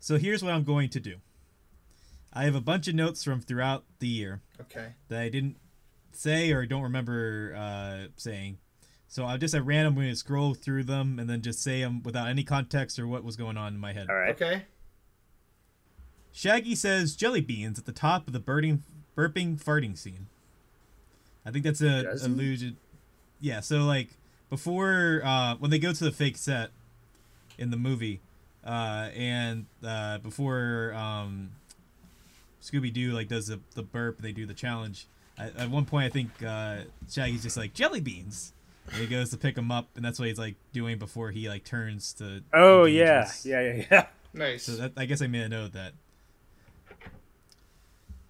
[0.00, 1.16] So here's what I'm going to do.
[2.32, 4.40] I have a bunch of notes from throughout the year
[4.70, 4.88] Okay.
[5.08, 5.56] that I didn't
[6.12, 8.58] say or don't remember uh, saying.
[9.08, 12.02] So I just at random going to scroll through them and then just say them
[12.02, 14.06] without any context or what was going on in my head.
[14.08, 14.30] All right.
[14.34, 14.62] Okay.
[16.32, 18.82] Shaggy says jelly beans at the top of the birding,
[19.16, 20.26] burping farting scene.
[21.46, 22.32] I think that's a Does he?
[22.32, 22.76] illusion.
[23.40, 24.08] Yeah, so like
[24.50, 26.70] before uh, when they go to the fake set
[27.58, 28.20] in the movie,
[28.64, 31.50] uh, and uh, before um,
[32.64, 35.06] Scooby Doo like does the, the burp, they do the challenge.
[35.36, 38.52] At, at one point, I think uh, Shaggy's just like jelly beans.
[38.86, 41.48] And he goes to pick them up, and that's what he's like doing before he
[41.48, 42.42] like turns to.
[42.52, 43.46] Oh yeah, us.
[43.46, 44.06] yeah, yeah, yeah.
[44.36, 44.64] Nice.
[44.64, 45.92] So that, I guess I made a note of that.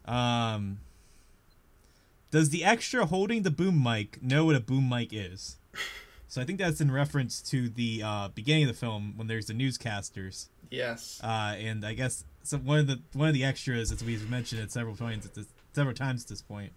[0.06, 0.80] Um,
[2.30, 5.56] does the extra holding the boom mic know what a boom mic is?
[6.28, 9.46] So I think that's in reference to the uh, beginning of the film when there's
[9.46, 11.20] the newscasters, yes.
[11.24, 14.60] uh, and I guess so one of the one of the extras, as we've mentioned
[14.62, 16.72] it several points at this, several times at this point,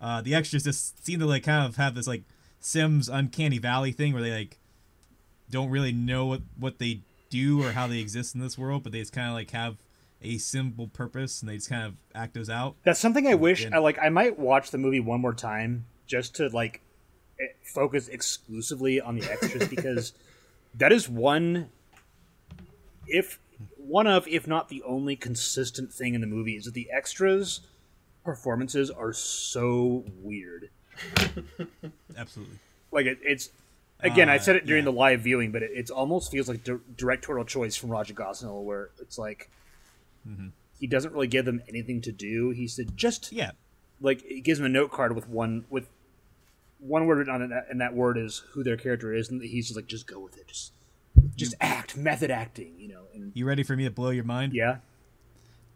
[0.00, 2.22] uh, the extras just seem to like kind of have this like
[2.62, 4.58] Sims uncanny valley thing where they like
[5.50, 8.92] don't really know what what they do or how they exist in this world, but
[8.92, 9.76] they just kind of like have
[10.22, 12.74] a simple purpose and they just kind of act those out.
[12.84, 13.98] That's something I wish And- I like.
[13.98, 16.82] I might watch the movie one more time just to like
[17.62, 20.12] focus exclusively on the extras because
[20.74, 21.70] that is one,
[23.06, 23.38] if
[23.90, 27.60] one of, if not the only consistent thing in the movie is that the extras
[28.24, 30.70] performances are so weird.
[32.16, 32.56] Absolutely.
[32.92, 33.50] Like it, it's
[34.00, 34.90] again, I Uh, said it during yeah.
[34.90, 38.62] the live viewing, but it, it almost feels like di- directorial choice from Raja Gosnell,
[38.64, 39.50] where it's like.
[40.78, 42.50] He doesn't really give them anything to do.
[42.50, 43.50] He said, "Just Yeah.
[44.00, 45.88] like it gives him a note card with one with
[46.78, 49.66] one word written on it, and that word is who their character is, and he's
[49.66, 50.72] just like, just go with it, just
[51.36, 53.02] just act, method acting, you know.
[53.14, 54.52] And You ready for me to blow your mind?
[54.52, 54.78] yeah,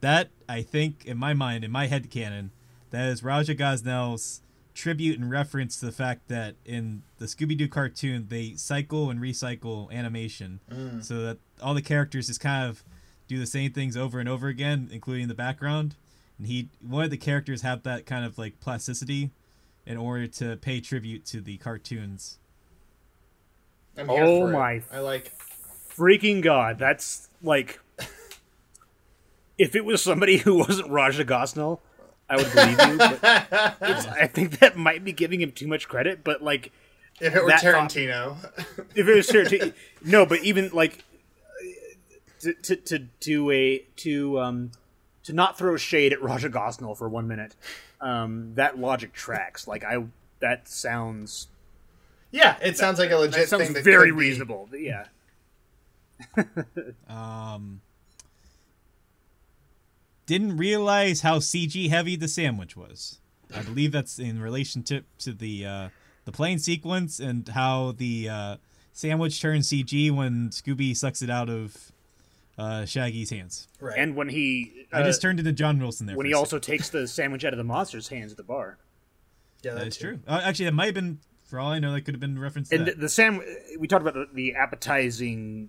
[0.01, 2.51] That I think, in my mind, in my head canon,
[2.91, 4.41] that is Raja Gosnell's
[4.75, 9.21] tribute and reference to the fact that in the Scooby Doo cartoon they cycle and
[9.21, 11.03] recycle animation, mm.
[11.03, 12.85] so that all the characters just kind of
[13.29, 15.97] do the same things over and over again, including the background.
[16.39, 19.31] And he wanted the characters have that kind of like plasticity
[19.87, 22.39] in order to pay tribute to the cartoons.
[23.97, 24.53] I'm here Oh for it.
[24.53, 25.33] my I like.
[25.97, 27.79] freaking god, that's like
[29.59, 31.81] if it was somebody who wasn't Raja Gosnell,
[32.29, 32.99] I would believe you.
[32.99, 33.21] But
[33.83, 36.25] I think that might be giving him too much credit.
[36.25, 36.73] But like,
[37.21, 38.37] If it were thought- Tarantino.
[38.95, 39.73] if it was Tarantino,
[40.05, 41.05] no, but even like
[42.41, 44.71] to to to do a to um
[45.25, 47.55] to not throw shade at Raja Gosnell for one minute,
[48.01, 49.67] um, that logic tracks.
[49.69, 50.05] Like I,
[50.41, 51.47] that sounds
[52.35, 53.73] yeah, it sounds like a legit that sounds thing.
[53.75, 54.25] That very could be.
[54.27, 54.69] reasonable.
[54.73, 55.07] Yeah,
[57.09, 57.81] Um,
[60.27, 63.19] didn't realize how CG heavy the sandwich was.
[63.55, 65.89] I believe that's in relationship to the uh,
[66.25, 68.57] the plane sequence and how the uh,
[68.93, 71.93] sandwich turns CG when Scooby sucks it out of
[72.59, 73.69] uh, Shaggy's hands.
[73.81, 73.99] Right.
[73.99, 76.17] And when he I uh, just turned into John Wilson there.
[76.17, 78.43] when for he a also takes the sandwich out of the monster's hands at the
[78.45, 78.79] bar.
[79.63, 80.05] yeah, that is too.
[80.09, 80.21] true.
[80.27, 81.19] Uh, actually, that might have been.
[81.55, 82.73] For all I know, that could have been referenced.
[82.73, 82.97] And that.
[82.97, 83.41] the, the sam
[83.79, 85.69] we talked about the, the appetizing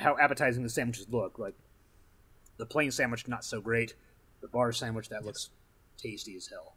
[0.00, 1.38] how appetizing the sandwiches look.
[1.38, 1.52] Like
[2.56, 3.92] the plane sandwich not so great.
[4.40, 5.50] The bar sandwich that looks
[5.98, 6.72] tasty as hell.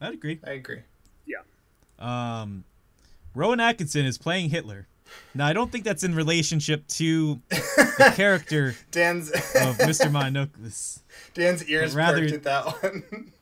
[0.00, 0.40] I'd agree.
[0.44, 0.80] I agree.
[1.24, 1.42] Yeah.
[2.00, 2.64] Um,
[3.36, 4.88] Rowan Atkinson is playing Hitler.
[5.36, 10.10] Now, I don't think that's in relationship to the character Dan's of Mr.
[10.10, 10.98] Mondavarious,
[11.34, 13.32] Dan's ears But rather- perked at that one.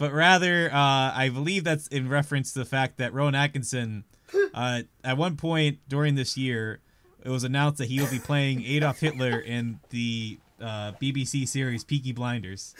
[0.00, 4.04] But rather, uh, I believe that's in reference to the fact that Rowan Atkinson,
[4.54, 6.80] uh, at one point during this year,
[7.22, 11.84] it was announced that he will be playing Adolf Hitler in the uh, BBC series
[11.84, 12.74] Peaky Blinders.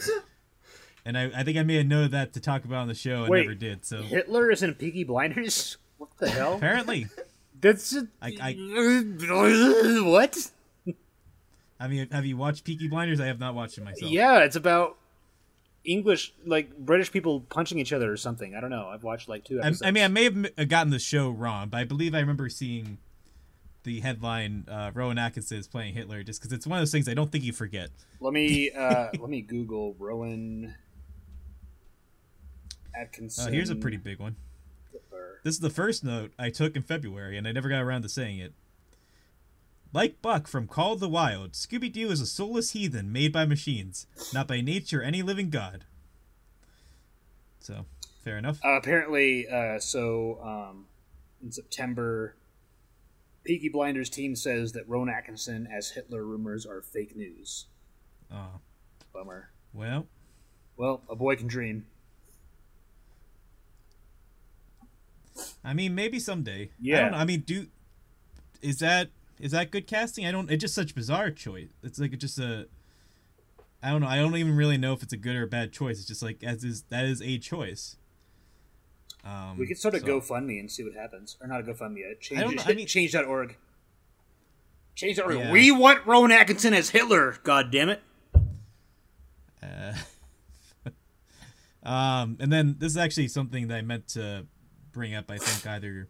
[1.04, 2.94] And I, I think I made a note of that to talk about on the
[2.94, 3.42] show and Wait.
[3.42, 3.84] never did.
[3.84, 5.76] So Hitler is in Peaky Blinders.
[5.98, 6.54] What the hell?
[6.54, 7.06] apparently,
[7.60, 8.56] That's a, I-
[10.04, 10.50] what?
[11.78, 13.20] I mean, have you watched Peaky Blinders?
[13.20, 14.10] I have not watched it myself.
[14.10, 14.96] Yeah, it's about
[15.84, 18.54] English, like British people punching each other or something.
[18.54, 18.88] I don't know.
[18.88, 19.82] I've watched like two I, episodes.
[19.82, 22.98] I mean, I may have gotten the show wrong, but I believe I remember seeing
[23.84, 27.08] the headline uh, Rowan Atkinson is playing Hitler just because it's one of those things
[27.08, 27.90] I don't think you forget.
[28.20, 30.74] let me uh, let me Google Rowan
[32.94, 33.48] Atkinson.
[33.48, 34.36] Uh, here's a pretty big one.
[34.92, 35.40] Hitler.
[35.44, 38.08] This is the first note I took in February, and I never got around to
[38.08, 38.52] saying it.
[39.92, 43.44] Like Buck from Call of the Wild, Scooby Doo is a soulless heathen made by
[43.44, 45.84] machines, not by nature any living god.
[47.58, 47.86] So,
[48.22, 48.60] fair enough.
[48.64, 50.86] Uh, apparently, uh, so um,
[51.42, 52.36] in September,
[53.42, 57.66] Peaky Blinders team says that Rowan Atkinson as Hitler rumors are fake news.
[58.32, 58.60] Oh,
[59.12, 59.50] Bummer.
[59.72, 60.06] well,
[60.76, 61.84] Well, a boy can dream.
[65.64, 66.64] I mean, maybe someday.
[66.64, 67.00] I Yeah.
[67.02, 67.18] don't know.
[67.18, 67.66] I mean, do
[68.62, 69.08] is that
[69.40, 70.26] is that good casting?
[70.26, 70.50] I don't.
[70.50, 71.68] It's just such bizarre choice.
[71.82, 72.68] It's like it's just a.
[73.82, 74.08] I don't know.
[74.08, 75.98] I don't even really know if it's a good or a bad choice.
[75.98, 77.96] It's just like as is that is a choice.
[79.24, 81.36] Um, We could start a so- GoFundMe and see what happens.
[81.40, 83.56] Or not a GoFundMe, a change, I don't know, I mean- change.org.
[84.94, 85.38] Change.org.
[85.38, 85.52] Yeah.
[85.52, 88.02] We want Rowan Atkinson as Hitler, God damn it.
[89.62, 89.94] Uh,
[91.88, 94.46] um, and then this is actually something that I meant to
[94.92, 95.30] bring up.
[95.30, 96.08] I think either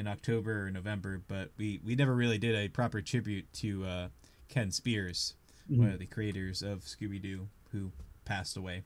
[0.00, 4.08] in October or November, but we we never really did a proper tribute to uh,
[4.48, 5.34] Ken Spears,
[5.68, 7.92] one of the creators of Scooby Doo, who
[8.24, 8.82] passed away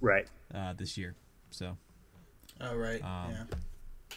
[0.00, 0.26] Right.
[0.52, 1.14] uh, this year.
[1.50, 1.76] So
[2.60, 3.00] Oh right.
[3.02, 4.16] Um, yeah.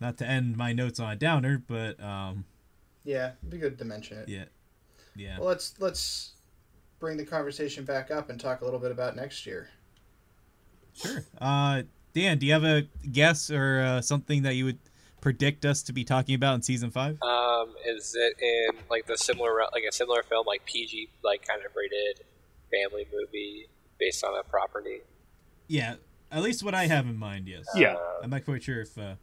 [0.00, 2.44] not to end my notes on a downer, but um,
[3.04, 4.28] Yeah, it'd be good to mention it.
[4.28, 4.44] yeah,
[5.14, 5.38] yeah.
[5.38, 6.32] Well, let's let's
[6.98, 9.68] bring the conversation back up and talk a little bit about next year.
[10.94, 11.24] Sure.
[11.40, 11.82] Uh,
[12.14, 14.78] Dan, do you have a guess or uh, something that you would
[15.20, 17.20] predict us to be talking about in season five?
[17.22, 21.60] Um, is it in like the similar like a similar film like PG like kind
[21.64, 22.24] of rated
[22.70, 23.66] family movie
[23.98, 25.00] based on a property?
[25.66, 25.96] Yeah,
[26.32, 27.46] at least what I have in mind.
[27.48, 27.66] Yes.
[27.74, 27.96] Yeah.
[28.22, 28.96] I'm not quite sure if.
[28.96, 29.14] Uh,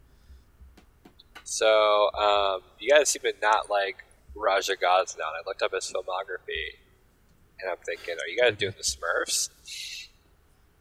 [1.44, 4.04] So um, you guys seem to not like
[4.36, 5.22] Raja Gosnell.
[5.22, 6.78] I looked up his filmography,
[7.62, 9.50] and I'm thinking, are you guys doing the Smurfs?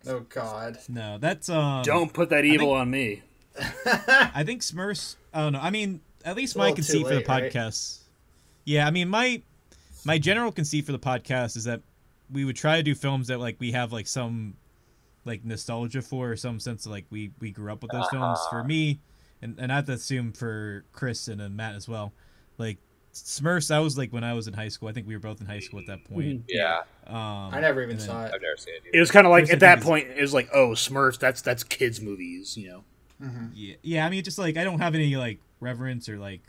[0.06, 0.78] Oh God.
[0.88, 1.82] no, that's um.
[1.82, 3.22] Don't put that evil on me.
[3.57, 5.16] I think Smurfs.
[5.32, 5.61] I don't know.
[5.61, 7.52] I mean, at least a my conceit too for the late, right?
[7.52, 7.98] podcast.
[8.64, 9.42] Yeah, I mean my
[10.05, 11.80] my general conceit for the podcast is that
[12.32, 14.55] we would try to do films that like we have like some
[15.24, 18.38] like nostalgia for, or some sense of like we we grew up with those films.
[18.50, 19.00] For me,
[19.42, 22.12] and and I have to assume for Chris and uh, Matt as well.
[22.59, 22.78] Like
[23.12, 24.88] Smurfs, I was like when I was in high school.
[24.88, 26.42] I think we were both in high school at that point.
[26.48, 27.16] Yeah, Um,
[27.55, 28.32] I never even and then- saw it.
[28.34, 28.82] I've never seen it.
[28.96, 31.18] It was kind of like Chris, at that point, it was like, oh, Smurfs.
[31.18, 32.84] That's that's kids movies, you know.
[33.54, 34.06] Yeah, yeah.
[34.06, 36.42] I mean, just like I don't have any like reverence or like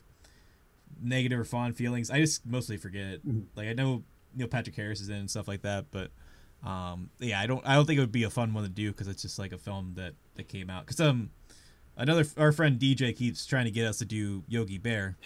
[1.01, 2.09] negative or fond feelings.
[2.09, 3.22] I just mostly forget it.
[3.55, 4.03] Like I know
[4.36, 6.11] Neil Patrick Harris is in and stuff like that, but
[6.63, 7.66] um, yeah, I don't.
[7.68, 9.51] I don't think it would be a fun one to do because it's just like
[9.51, 10.86] a film that that came out.
[10.86, 11.30] Because um,
[11.97, 15.18] another our friend DJ keeps trying to get us to do Yogi Bear,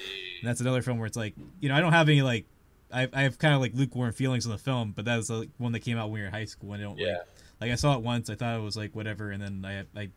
[0.41, 2.45] and that's another film where it's like you know I don't have any like.
[2.91, 5.49] I, I have kind of like lukewarm feelings on the film, but that was like
[5.59, 7.07] one that came out when we were in high school, and I don't Yeah.
[7.17, 7.25] like.
[7.61, 10.09] Like I saw it once, I thought it was like whatever, and then I I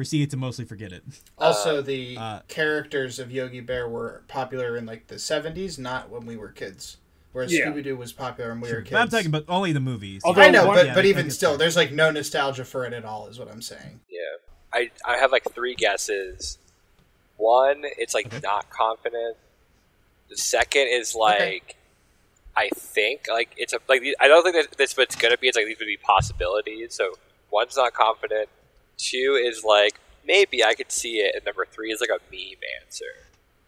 [0.00, 1.04] proceeded to mostly forget it.
[1.38, 6.24] Also, the uh, characters of Yogi Bear were popular in like the '70s, not when
[6.26, 6.96] we were kids.
[7.32, 7.66] Whereas Yeah.
[7.66, 8.90] Scooby Doo was popular when we were kids.
[8.92, 10.22] But I'm talking about only the movies.
[10.24, 13.04] Although- I know, but yeah, but even still, there's like no nostalgia for it at
[13.04, 13.28] all.
[13.28, 14.00] Is what I'm saying.
[14.10, 14.18] Yeah,
[14.72, 16.58] I I have like three guesses.
[17.36, 18.40] One, it's like Okay.
[18.42, 19.36] not confident.
[20.28, 21.76] The second is like,
[22.56, 25.48] I think like it's a like I don't think that that's what it's gonna be.
[25.48, 26.94] It's like these would be possibilities.
[26.94, 27.14] So
[27.50, 28.48] one's not confident.
[29.00, 31.34] Two is like maybe I could see it.
[31.34, 33.04] And number three is like a meme answer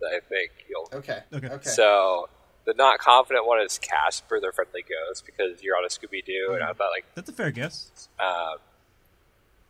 [0.01, 0.89] that I think you'll.
[0.93, 1.21] Okay.
[1.33, 1.49] Okay.
[1.49, 1.69] Okay.
[1.71, 2.29] So
[2.65, 6.53] the not confident one is Casper, the friendly ghost, because you're on a Scooby Doo,
[6.55, 8.09] and I thought like, That's a fair guess.
[8.21, 8.59] um,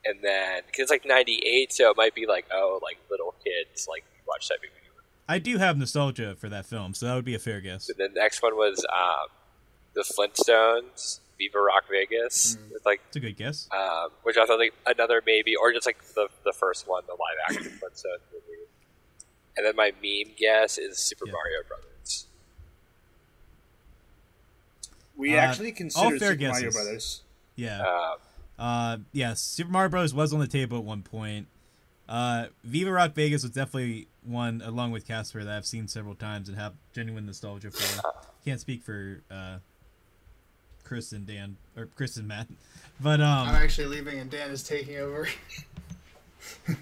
[0.05, 3.87] and then because it's like '98, so it might be like, oh, like little kids
[3.89, 4.73] like watch that movie.
[5.29, 7.89] I do have nostalgia for that film, so that would be a fair guess.
[7.89, 9.29] And then the next one was um,
[9.95, 13.69] the Flintstones, Viva Rock Vegas, It's like It's a good guess.
[13.73, 17.13] um, which I thought like another maybe, or just like the the first one, the
[17.15, 18.63] live action Flintstones movie.
[19.57, 21.33] And then my meme guess is Super Yeah.
[21.33, 22.27] Mario Brothers.
[25.17, 26.71] We Uh, actually all considered fair Super Mario.
[26.71, 27.23] Brothers.
[27.57, 27.81] Yeah.
[27.83, 28.17] Um,
[28.59, 30.15] Uh, yes, Super Mario Bros.
[30.15, 31.49] was on the table at one point.
[32.09, 36.49] Uh, Viva Rock Vegas was definitely one, along with Casper, that I've seen several times
[36.49, 38.03] and have genuine nostalgia for.
[38.45, 39.59] Can't speak for uh,
[40.85, 42.49] Chris and Dan or Chris and Matt,
[43.01, 45.27] but um I'm actually leaving and Dan is taking over.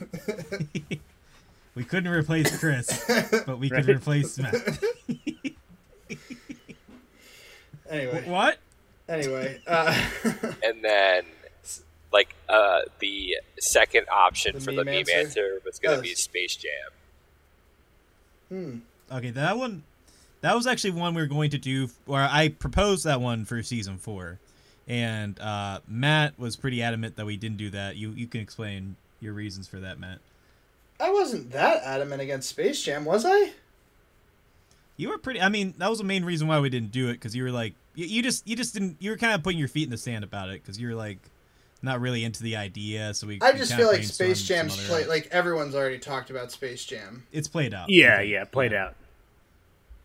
[1.74, 3.04] we couldn't replace Chris,
[3.46, 4.54] but we could replace Matt.
[7.90, 8.24] anyway.
[8.26, 8.58] what?
[9.08, 9.60] Anyway.
[9.66, 9.94] Uh,
[10.64, 11.24] and then
[12.12, 15.12] like uh, the second option The for the meme meme answer?
[15.18, 16.70] answer was going to Oh, be Space Jam.
[18.48, 18.78] hmm.
[19.14, 19.82] Okay, that one,
[20.42, 23.62] that was actually one we were going to do, or I proposed that one for
[23.62, 24.38] season four,
[24.88, 27.96] and uh, Matt was pretty adamant that we didn't do that.
[27.96, 30.18] You you can explain your reasons for that, Matt.
[30.98, 33.52] I wasn't that adamant against Space Jam, was I?
[34.96, 35.40] You were pretty.
[35.40, 37.50] I mean, that was the main reason why we didn't do it because you were
[37.50, 38.96] like, you, you just you just didn't.
[39.00, 40.94] You were kind of putting your feet in the sand about it because you were
[40.94, 41.18] like,
[41.82, 43.14] not really into the idea.
[43.14, 43.38] So we.
[43.40, 46.84] I just kinda feel like Space Jam's other- play like everyone's already talked about Space
[46.84, 47.26] Jam.
[47.32, 47.88] It's played out.
[47.88, 48.94] Yeah, yeah, played out.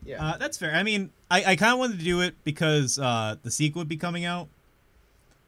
[0.06, 0.24] Yeah.
[0.24, 0.74] Uh, that's fair.
[0.74, 3.88] I mean, I, I kind of wanted to do it because uh, the sequel would
[3.88, 4.48] be coming out,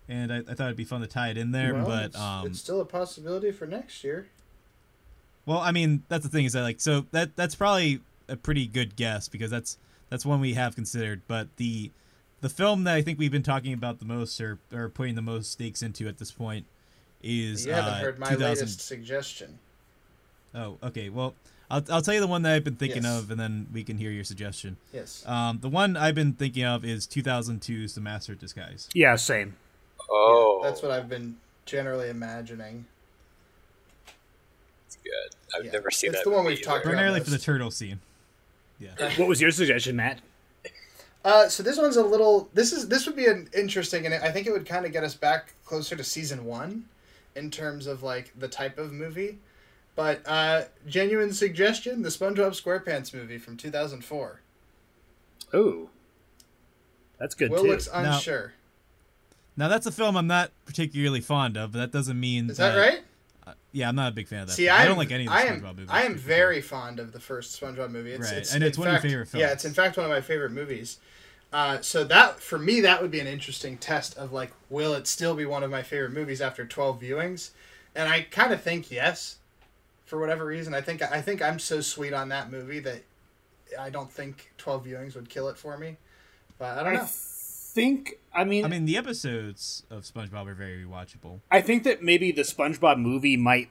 [0.09, 1.75] and I, I thought it'd be fun to tie it in there.
[1.75, 4.29] Well, but it's, um, it's still a possibility for next year.
[5.47, 8.67] well, I mean, that's the thing is that like so that that's probably a pretty
[8.67, 9.79] good guess because that's
[10.11, 11.23] that's one we have considered.
[11.29, 11.91] But the
[12.41, 15.23] the film that I think we've been talking about the most or or putting the
[15.23, 16.67] most stakes into at this point
[17.23, 19.59] is You haven't uh, heard my 2000 latest suggestion.
[20.55, 21.09] Oh, okay.
[21.09, 21.35] Well,
[21.71, 23.19] I'll I'll tell you the one that I've been thinking Yes.
[23.23, 24.77] of, and then we can hear your suggestion.
[24.93, 25.23] Yes.
[25.27, 28.89] Um, the one I've been thinking of is 2002's The Master of Disguise.
[28.95, 29.57] Yeah, same.
[30.11, 32.87] Oh, That's what I've been generally imagining.
[34.87, 35.13] that's good.
[35.59, 35.73] I've Yeah.
[35.73, 36.25] never seen It's that.
[36.25, 36.95] the one we've talked about.
[36.95, 38.01] Primarily for the turtle scene.
[38.79, 38.91] Yeah.
[39.19, 40.21] What was your suggestion, Matt?
[41.25, 42.49] Uh, so this one's a little.
[42.55, 45.03] This is this would be an interesting, and I think it would kind of get
[45.05, 46.85] us back closer to season one,
[47.35, 49.39] in terms of like the type of movie.
[49.99, 54.43] But uh, genuine suggestion: the SpongeBob SquarePants movie from two thousand four.
[55.53, 55.91] Oh,
[57.19, 57.55] that's good too.
[57.55, 57.71] Will too.
[57.71, 58.53] looks unsure.
[59.57, 62.77] Now that's a film I'm not particularly fond of, but that doesn't mean Is that
[62.77, 63.01] right?
[63.73, 64.55] Yeah, I'm not a big fan of that.
[64.55, 64.79] See, film.
[64.79, 65.89] I'm, don't like any of the I SpongeBob am, movies.
[65.91, 68.13] I am to very fond of the first SpongeBob movie.
[68.13, 69.97] It's, Right, it's, and it's in one of your fact- favorite Yeah, it's in fact
[69.97, 70.99] one of my favorite movies.
[71.53, 75.09] Uh, so that for me, that would be an interesting test of like, will it
[75.09, 77.51] still be one of my favorite movies after twelve viewings?
[77.97, 79.39] And I kind of think yes,
[80.09, 80.75] for whatever reason.
[80.75, 83.03] I think I think I'm so sweet on that movie that
[83.79, 85.99] I don't think twelve viewings would kill it for me.
[86.59, 87.01] But I don't know.
[87.01, 87.09] I know.
[87.09, 88.15] think.
[88.35, 91.41] I mean, I mean, the episodes of SpongeBob are very watchable.
[91.51, 93.69] I think that maybe the SpongeBob movie might,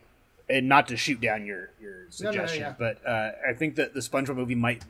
[0.47, 2.75] and not to shoot down your your no, suggestion, yeah.
[2.77, 4.83] but uh, I think that the SpongeBob movie might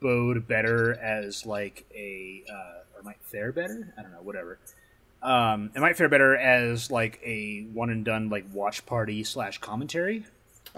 [0.00, 3.92] bode better as like a, uh, or might fare better.
[3.96, 4.58] I don't know, whatever.
[5.22, 9.58] Um, it might fare better as like a one and done like watch party slash
[9.58, 10.24] commentary.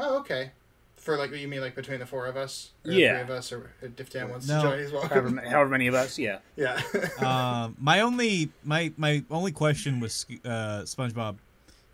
[0.00, 0.50] Oh, okay.
[0.96, 3.12] For like you mean like between the four of us, or Yeah.
[3.14, 4.62] three of us, or if Dan wants No.
[4.62, 5.34] to join, he's However, welcome.
[5.36, 6.38] ma- however many of us, yeah.
[6.56, 6.80] yeah.
[7.18, 11.36] um, my only my my only question with uh, SpongeBob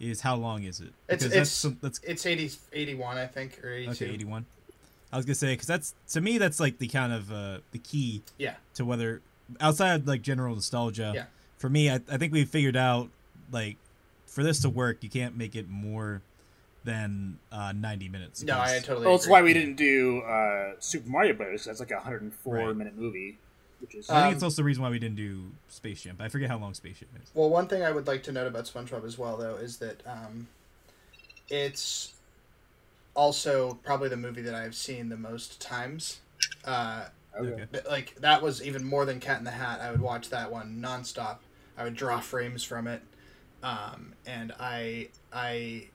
[0.01, 0.89] is how long is it?
[1.09, 4.05] It's- Because it's- some- that's It's 80, 81, I think, or 82.
[4.05, 4.45] okay, 81.
[5.13, 7.79] I was gonna say because that's to me that's like the kind of uh, the
[7.79, 8.57] key Yeah.
[8.75, 9.23] to whether
[9.61, 11.13] outside of like general nostalgia.
[11.15, 11.25] Yeah.
[11.59, 13.09] For me, I, I think we figured out
[13.53, 13.77] like
[14.27, 16.23] for this to work, you can't make it more
[16.87, 18.43] than uh, 90 minutes.
[18.43, 19.33] No, I totally Well, that's agree.
[19.33, 21.65] why we didn't do uh, Super Mario Bros.
[21.67, 22.77] That's like a 104 Right.
[22.77, 23.37] minute movie,
[23.81, 26.17] which is I think Um, it's also the reason why we didn't do Space Jam.
[26.21, 27.29] I forget how long Space Jam is.
[27.35, 30.03] Well, one thing I would like to note about SpongeBob as well, though, is that
[30.07, 30.47] um,
[31.51, 32.15] it's
[33.15, 36.21] also probably the movie that I've seen the most times.
[36.65, 37.07] Uh,
[37.39, 37.67] Okay.
[37.71, 39.83] but, like that was even more than Cat in the Hat.
[39.83, 41.37] I would watch that one nonstop.
[41.77, 43.03] I would draw frames from it,
[43.63, 45.89] um, and I I.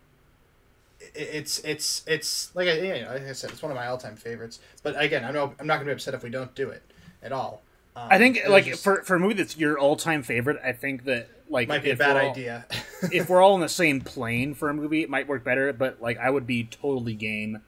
[1.16, 3.98] i- It's it's it's like I, yeah, like I said, it's one of my all
[3.98, 4.60] time favorites.
[4.84, 6.84] But again, I know I'm not going to be upset if we don't do it
[7.24, 7.62] at all.
[7.96, 10.72] Um, I think like just- for for a movie that's your all time favorite, I
[10.74, 12.66] think that like might be a bad all- idea.
[13.12, 15.74] if we're all in the same plane for a movie, it might work better.
[15.74, 17.62] But like, I would be totally game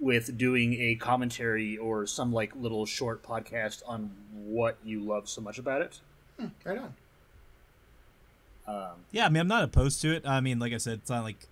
[0.00, 5.40] with doing a commentary or some like little short podcast on what you love so
[5.40, 6.00] much about it.
[6.64, 6.94] right on.
[8.66, 10.26] Um, Yeah, I mean, I'm not opposed to it.
[10.26, 11.48] I mean, like I said, it's not like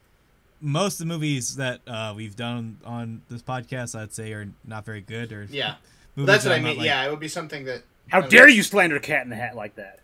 [0.60, 4.84] most of the movies that uh, we've done on this podcast, I'd say, are not
[4.84, 5.32] very good.
[5.32, 5.74] Or Yeah,
[6.14, 6.76] movies that's what I I'm mean.
[6.78, 7.82] like- yeah, it would be something that.
[8.08, 10.00] how I dare mean, you slander Cat in the Hat like that?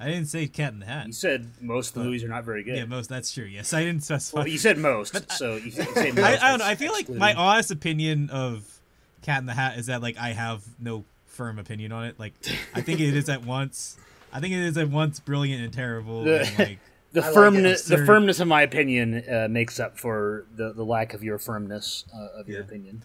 [0.00, 1.06] I didn't say Cat in the Hat.
[1.06, 2.76] You said most of the movies are not very good.
[2.76, 3.08] Yeah, most.
[3.08, 3.44] That's true.
[3.44, 4.38] Yes, I didn't specify.
[4.40, 6.18] well, you said most, so you, you say most.
[6.18, 6.64] I, I don't know.
[6.64, 8.64] I that's feel like my honest opinion of
[9.22, 12.18] Cat in the Hat is that like I have no firm opinion on it.
[12.18, 12.34] Like
[12.74, 13.96] I think it is at once.
[14.32, 16.26] I think it is at once brilliant and terrible.
[16.28, 16.78] And, like
[17.12, 17.96] the I like firmness, it.
[17.98, 22.04] the firmness of my opinion uh, makes up for the, the lack of your firmness
[22.14, 23.02] uh, of your opinion.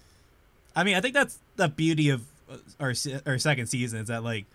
[0.76, 2.94] I mean, I think that's the beauty of uh, our
[3.26, 4.46] our second season is that like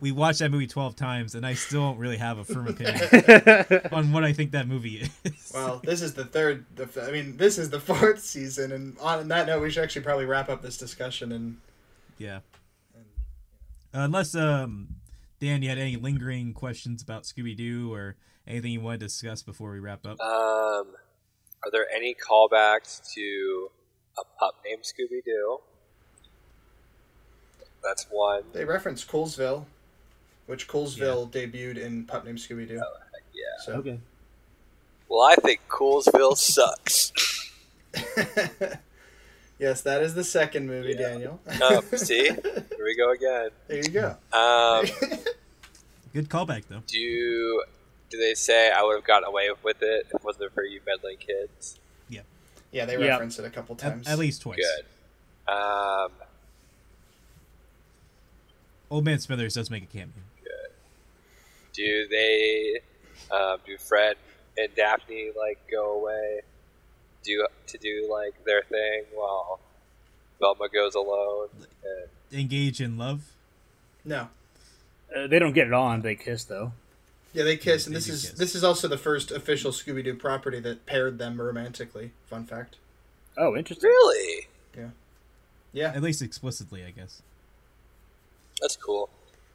[0.00, 3.88] we watched that movie twelve times and I still don't really have a firm opinion
[3.92, 5.52] on what I think that movie is.
[5.54, 6.66] Well, this is the third.
[6.76, 9.82] The, f- I mean, this is the fourth season, and on that note, we should
[9.84, 11.32] actually probably wrap up this discussion.
[11.32, 11.56] And
[12.18, 12.40] yeah.
[13.92, 14.88] Uh, unless um
[15.40, 18.16] Dan, you had any lingering questions about Scooby Doo or
[18.50, 20.20] anything you want to discuss before we wrap up?
[20.20, 20.86] Um,
[21.64, 23.70] are there any callbacks to
[24.18, 25.58] a pup named Scooby Doo?
[27.82, 28.42] That's one.
[28.52, 29.64] they reference Coolsville,
[30.46, 32.74] which Coolsville debuted in Pup Named Scooby Doo.
[33.32, 33.42] Yeah.
[33.64, 33.98] So, Okay.
[35.08, 37.12] Well, I think Coolsville sucks.
[39.58, 41.08] yes, that is the second movie, Yeah.
[41.08, 41.40] Daniel.
[41.62, 43.48] Um, see, here we go again.
[43.66, 44.08] there you go.
[44.32, 44.86] Um,
[46.12, 46.82] Good callback though.
[46.86, 47.64] do you,
[48.10, 50.80] do they say I would have gotten away with it if it wasn't for you
[50.86, 51.78] meddling kids?
[52.08, 52.22] yeah,
[52.72, 53.06] Yeah, they Yeah.
[53.10, 54.06] reference it a couple times.
[54.08, 54.58] at least twice.
[54.58, 55.52] Good.
[55.52, 56.12] Um,
[58.90, 60.08] Old Man Smithers does make a cameo.
[60.42, 60.50] Good.
[61.72, 62.80] do they,
[63.30, 64.16] um, do Fred
[64.58, 66.40] and Daphne like go away,
[67.22, 69.60] do to do like their thing while
[70.40, 71.48] Velma goes alone?
[71.84, 72.08] And,
[72.40, 73.22] Engage in love.
[74.04, 74.28] No.
[75.14, 76.02] Uh, they don't get it on.
[76.02, 76.72] They kiss though.
[77.32, 78.38] Yeah, they kiss, and They this is kiss.
[78.38, 82.10] this is also the first official Scooby Doo property that paired them romantically.
[82.26, 82.76] Fun fact.
[83.38, 83.88] Oh, interesting.
[83.88, 84.88] really, Yeah.
[85.72, 85.92] Yeah.
[85.94, 87.22] At least explicitly, I guess.
[88.60, 89.08] that's cool.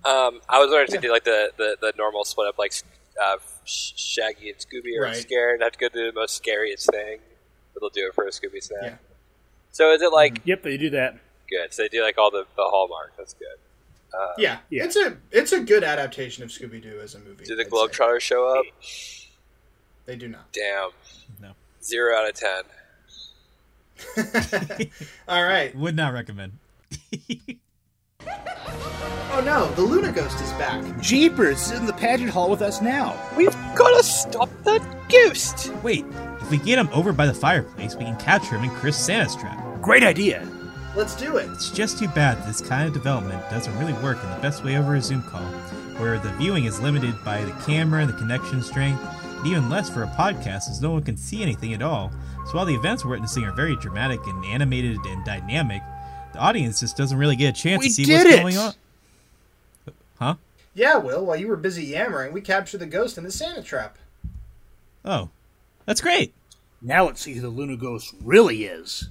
[0.05, 0.99] Um, I was wondering if Yeah.
[1.01, 2.73] they do like the, the, the normal split up, like
[3.21, 5.15] uh, Shaggy and Scooby are Right.
[5.17, 5.61] scared.
[5.61, 7.19] Have to go do the most scariest thing,
[7.73, 8.81] but they'll do it for a Scooby snack.
[8.83, 8.95] Yeah.
[9.71, 11.17] So is it like Yep, they do that.
[11.49, 11.73] good?
[11.73, 13.13] So they do like all the, the hallmark.
[13.17, 13.57] That's good.
[14.13, 14.85] Uh, Yeah, Yeah.
[14.85, 17.45] it's a it's a good adaptation of Scooby Doo as a movie.
[17.45, 17.69] Do the I'd.
[17.71, 18.65] Globetrotters show up?
[20.05, 20.51] They do not.
[20.53, 20.91] Damn.
[21.41, 21.51] No.
[21.83, 22.63] Zero out of ten.
[25.27, 25.75] All right.
[25.77, 26.53] Would not recommend.
[29.37, 30.81] Oh no, the Luna Ghost is back.
[31.01, 33.19] Jeepers is in the pageant hall with us now.
[33.35, 35.73] We've gotta stop that ghost!
[35.83, 36.05] Wait,
[36.39, 39.35] if we get him over by the fireplace, we can capture him in Chris Santa's
[39.35, 39.81] trap.
[39.81, 40.47] Great idea.
[40.95, 41.49] Let's do it.
[41.51, 44.77] It's just too bad this kind of development doesn't really work in the best way
[44.77, 45.41] over a Zoom call,
[45.99, 49.03] where the viewing is limited by the camera and the connection strength,
[49.39, 52.11] and even less for a podcast as no one can see anything at all.
[52.47, 55.81] So while the events we're witnessing are very dramatic and animated and dynamic,
[56.31, 58.41] the audience just doesn't really get a chance We to see what's it!
[58.41, 58.73] going on.
[60.17, 60.35] Huh?
[60.73, 61.25] Yeah, Will.
[61.25, 63.97] While you were busy yammering, we captured the ghost in the Santa trap.
[65.03, 65.29] Oh,
[65.85, 66.33] that's great.
[66.81, 69.09] Now let's see who the Luna Ghost really is.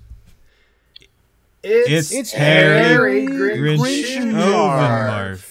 [1.64, 5.42] It's, It's Harry Harry Grinch, Grinch Jr.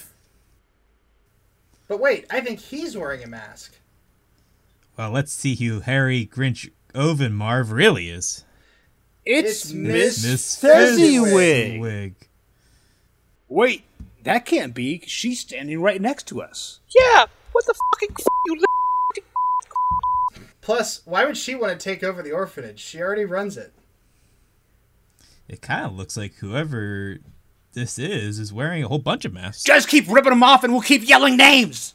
[1.88, 3.76] But wait, I think he's wearing a mask.
[4.96, 8.44] Well, let's see who Harry Grinch Ovenmarv really is.
[9.26, 11.80] It's, It's Miss, Miss Fezziwig.
[11.80, 12.14] Wig.
[13.48, 13.84] Wait,
[14.22, 14.98] that can't be.
[14.98, 16.80] 'cause She's standing right next to us.
[16.94, 17.26] Yeah!
[17.52, 18.62] What the fucking f- you
[20.60, 22.80] Plus, why would she want to take over the orphanage?
[22.80, 23.72] She already runs it.
[25.48, 27.18] It kind of looks like whoever
[27.72, 29.62] this is is wearing a whole bunch of masks.
[29.64, 31.94] Just keep ripping them off, and we'll keep yelling names.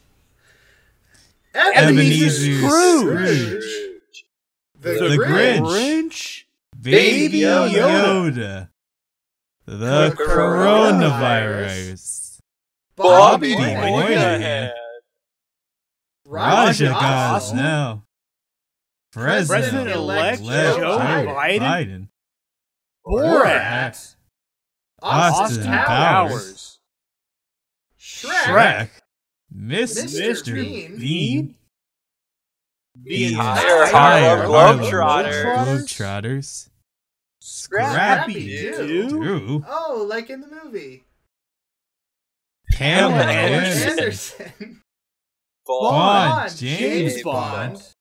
[1.56, 3.90] Ebenezer Ebenezer Scrooge.
[4.82, 5.60] The, The Grinch.
[5.62, 6.44] Grinch.
[6.80, 7.72] Baby Yoda.
[7.74, 8.70] Yoda.
[9.66, 12.40] The The coronavirus.
[12.96, 13.92] Bobby Bobby Moynihan.
[13.92, 14.72] Moynihan.
[16.26, 17.58] Raja Raja Gosling.
[17.58, 18.04] now.
[19.12, 21.00] President-elect President-elect Joe Joe
[21.34, 21.60] Biden.
[21.62, 22.09] Biden.
[23.10, 24.16] Borat.
[25.02, 25.88] Austin Powers.
[25.88, 26.80] Powers.
[28.00, 28.44] Shrek.
[28.46, 28.90] Shrek.
[29.52, 30.30] Miss Mr.
[30.30, 30.54] Mr.
[30.54, 30.98] Bean.
[30.98, 31.56] Bean.
[33.02, 35.44] The entire entire Harlem Harlem Globetrotters.
[35.44, 36.70] Globetrotters.
[37.42, 39.10] Scrappy Scrappy Doo.
[39.10, 39.66] Doo.
[39.68, 41.04] Oh, like in the movie.
[42.72, 43.90] Pamela Anderson.
[44.00, 44.82] Anderson.
[45.66, 45.96] Bond.
[45.96, 47.96] Bond, James, James Bond, Bond.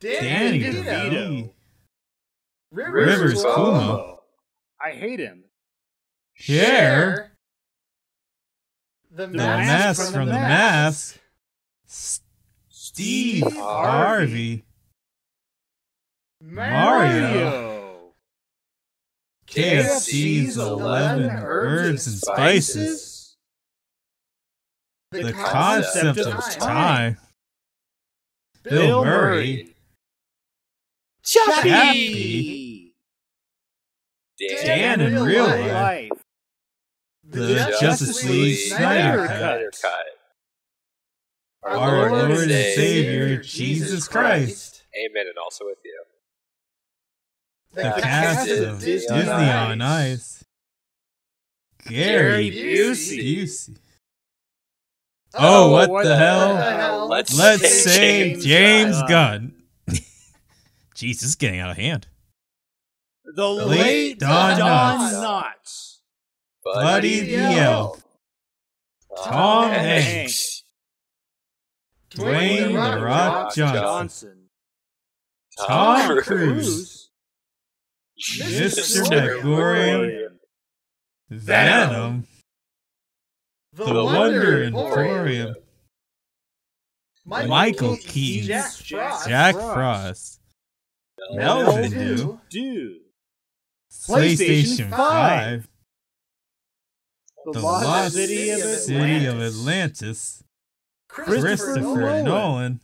[0.00, 1.50] Danny, Danny DeVito, DeVito.
[2.74, 4.16] Rivers, Rivers Cuomo, Cuomo.
[4.84, 5.44] I hate him.
[6.34, 7.30] Cher.
[9.12, 11.20] the The mask, mask from the mask.
[11.86, 14.64] Steve Steve Harvey.
[16.40, 18.12] Mario, Mario.
[19.46, 23.36] KFC's KFC's 11 herbs and spices.
[25.12, 27.18] The concept of time.
[28.64, 29.76] Bill Murray.
[31.22, 32.63] Chappie.
[34.38, 36.10] Dan in real life.
[37.26, 39.82] The Justice League Snyder Snyder Cut.
[39.82, 40.04] Cut.
[41.80, 44.82] Our Lord and Savior, Jesus Christ.
[44.94, 46.04] Amen, and also with you.
[47.72, 50.44] The The cast of Disney on Ice.
[51.86, 53.18] Gary Busey.
[53.18, 53.76] Busey.
[55.36, 56.56] Oh, oh, what, what the the hell?
[56.56, 57.08] hell?
[57.08, 59.08] Let's, Let's save James James Gunn.
[59.08, 59.54] Gunn.
[60.94, 62.06] Jeez, is getting out of hand.
[63.34, 65.12] The late late Don Don, Knotts.
[65.14, 65.96] Knotts.
[66.64, 68.02] Buddy the Elf.
[69.24, 70.62] Tom Hanks.
[72.10, 73.80] Dwayne The Rock Johnson.
[73.82, 74.38] Johnson.
[75.66, 77.10] Tom Cruise.
[78.38, 79.02] Mr.
[79.10, 79.40] Magorium.
[79.42, 80.28] Magorium.
[81.30, 82.26] Venom.
[83.72, 85.54] The, The Wonder Emporium.
[87.26, 88.46] Michael Keaton.
[88.46, 89.28] Jack Frost.
[89.28, 89.74] Jack Frost.
[89.74, 90.40] Frost.
[91.32, 93.00] Melvin Melvin Dew.
[94.06, 94.14] Dew.
[94.14, 94.38] Dude.
[94.38, 95.68] PlayStation PlayStation 5.
[97.44, 99.60] The, The Lost, Lost City of City of Atlantis.
[99.60, 100.44] Atlantis.
[101.08, 102.24] Christopher, Christopher Nolan.
[102.24, 102.80] Nolan.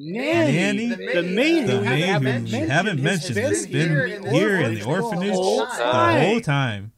[0.00, 0.88] Nanny.
[0.88, 4.74] Nanny, The maid The who maid haven't who we haven't mentioned has been here in
[4.74, 6.92] the orphanage whole the whole time.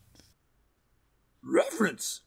[1.42, 2.20] Reference.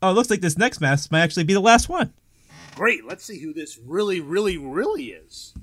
[0.00, 2.12] Oh, it looks like this next mask might actually be the last one.
[2.76, 3.04] Great.
[3.04, 5.54] Let's see who this really, really, really is.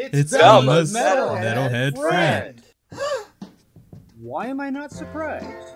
[0.00, 2.62] It's, It's Velma's Velma's metalhead friend.
[4.18, 5.74] Why am I not surprised?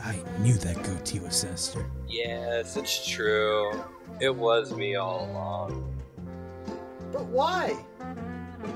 [0.00, 1.84] I knew that goatee was sinister.
[2.06, 3.72] Yes, it's true.
[4.20, 6.00] It was me all along.
[7.12, 7.76] But why?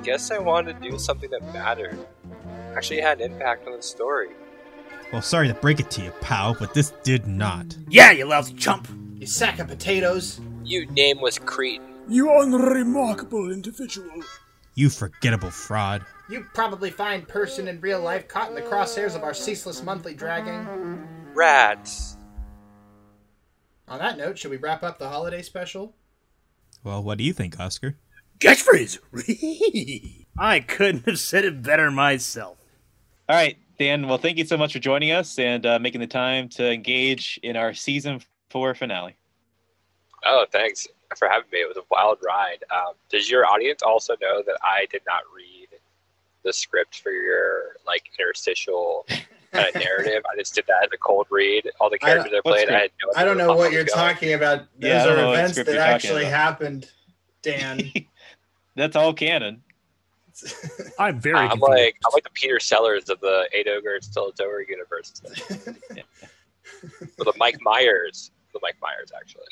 [0.03, 1.99] Guess I wanted to do something that mattered.
[2.75, 4.31] Actually had an impact on the story.
[5.13, 7.77] Well, sorry to break it to you, pal, but this did not.
[7.89, 8.89] Yeah, you lousy chump.
[9.15, 10.41] You sack of potatoes.
[10.65, 11.87] You nameless cretin.
[12.09, 14.23] You unremarkable individual.
[14.79, 16.07] You forgettable fraud.
[16.31, 20.15] You probably find person in real life caught in the crosshairs of our ceaseless monthly
[20.15, 21.05] dragging.
[21.35, 22.17] Rats.
[23.89, 25.97] On that note, should we wrap up the holiday special?
[26.85, 27.97] Well, what do you think, Oscar?
[28.39, 29.01] Catchphrase.
[30.39, 32.59] I couldn't have said it better myself.
[33.29, 34.07] All right, Dan.
[34.07, 37.41] Well, thank you so much for joining us and uh, making the time to engage
[37.43, 39.17] in our season four finale.
[40.25, 40.87] Oh, thanks
[41.17, 41.59] for having me.
[41.61, 42.65] It was a wild ride.
[42.71, 45.69] Um, does your audience also know that I did not read
[46.45, 49.07] the script for your like interstitial
[49.53, 50.23] kind of narrative?
[50.31, 51.71] I just did that as a cold read.
[51.81, 53.85] All the characters I, what played, I, had no idea I don't know what you're
[53.85, 53.97] going.
[54.15, 54.59] talking about.
[54.79, 56.33] Those Yeah, are events that actually about.
[56.33, 56.91] happened,
[57.43, 57.81] Dan.
[58.77, 59.63] That's all canon.
[61.01, 61.69] I'm very I'm confused.
[61.69, 65.21] like I'm like the Peter Sellers of the Eight Ogre Still Over universe,
[67.19, 69.47] or the Mike Myers, the Mike Myers actually.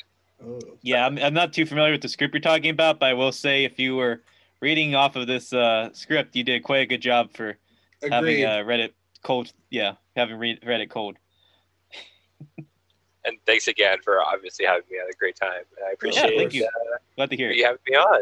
[0.45, 0.59] Oh.
[0.81, 3.31] Yeah, I'm, I'm not too familiar with the script you're talking about, but I will
[3.31, 4.21] say if you were
[4.61, 7.57] reading off of this uh, script, you did quite a good job for
[8.03, 8.13] Agreed.
[8.13, 9.51] having uh, read it cold.
[9.69, 11.17] Yeah, having read, read it cold.
[13.25, 14.97] And thanks again for obviously having me.
[14.99, 15.63] I had a great time.
[15.77, 16.37] And I appreciate it.
[16.37, 16.65] thank you.
[16.65, 17.65] uh, Glad to hear you it.
[17.65, 18.21] having me on.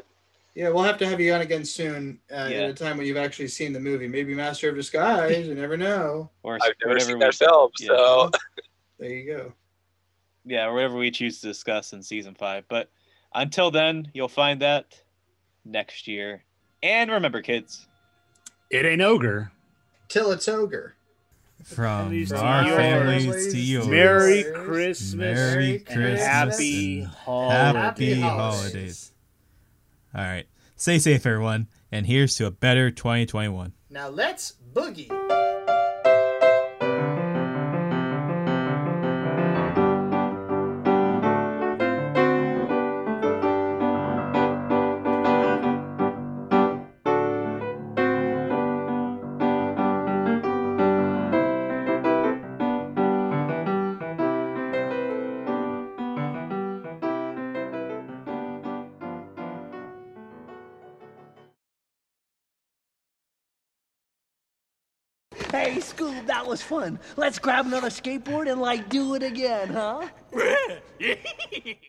[0.56, 2.60] Yeah, we'll have to have you on again soon uh, Yeah.
[2.62, 4.08] at a time when you've actually seen the movie.
[4.08, 5.48] Maybe Master of Disguise.
[5.48, 6.32] You never know.
[6.44, 7.88] Or I've never whatever seen we, that film, yeah.
[7.88, 8.32] so
[8.98, 9.54] There you go.
[10.46, 12.66] Yeah, or whatever we choose to discuss in season five.
[12.70, 12.90] But
[13.34, 15.02] until then, you'll find that
[15.66, 16.44] next year.
[16.84, 17.88] And remember, kids,
[18.70, 19.52] it ain't ogre.
[20.08, 20.96] Till it's ogre.
[21.64, 22.76] From Families to our yours.
[22.78, 23.88] families to yours.
[23.88, 25.16] Merry Christmas.
[25.16, 26.22] Merry and Christmas.
[26.22, 27.74] happy and holidays.
[27.76, 28.62] Happy Happy holidays.
[28.62, 29.12] holidays.
[30.14, 30.46] All right.
[30.76, 31.68] Stay safe, everyone.
[31.92, 33.74] And here's to a better 2021.
[33.90, 35.10] Now let's boogie.
[65.76, 66.98] Hey, Scoob, that was fun.
[67.18, 70.08] Let's grab another skateboard and like do it again, huh?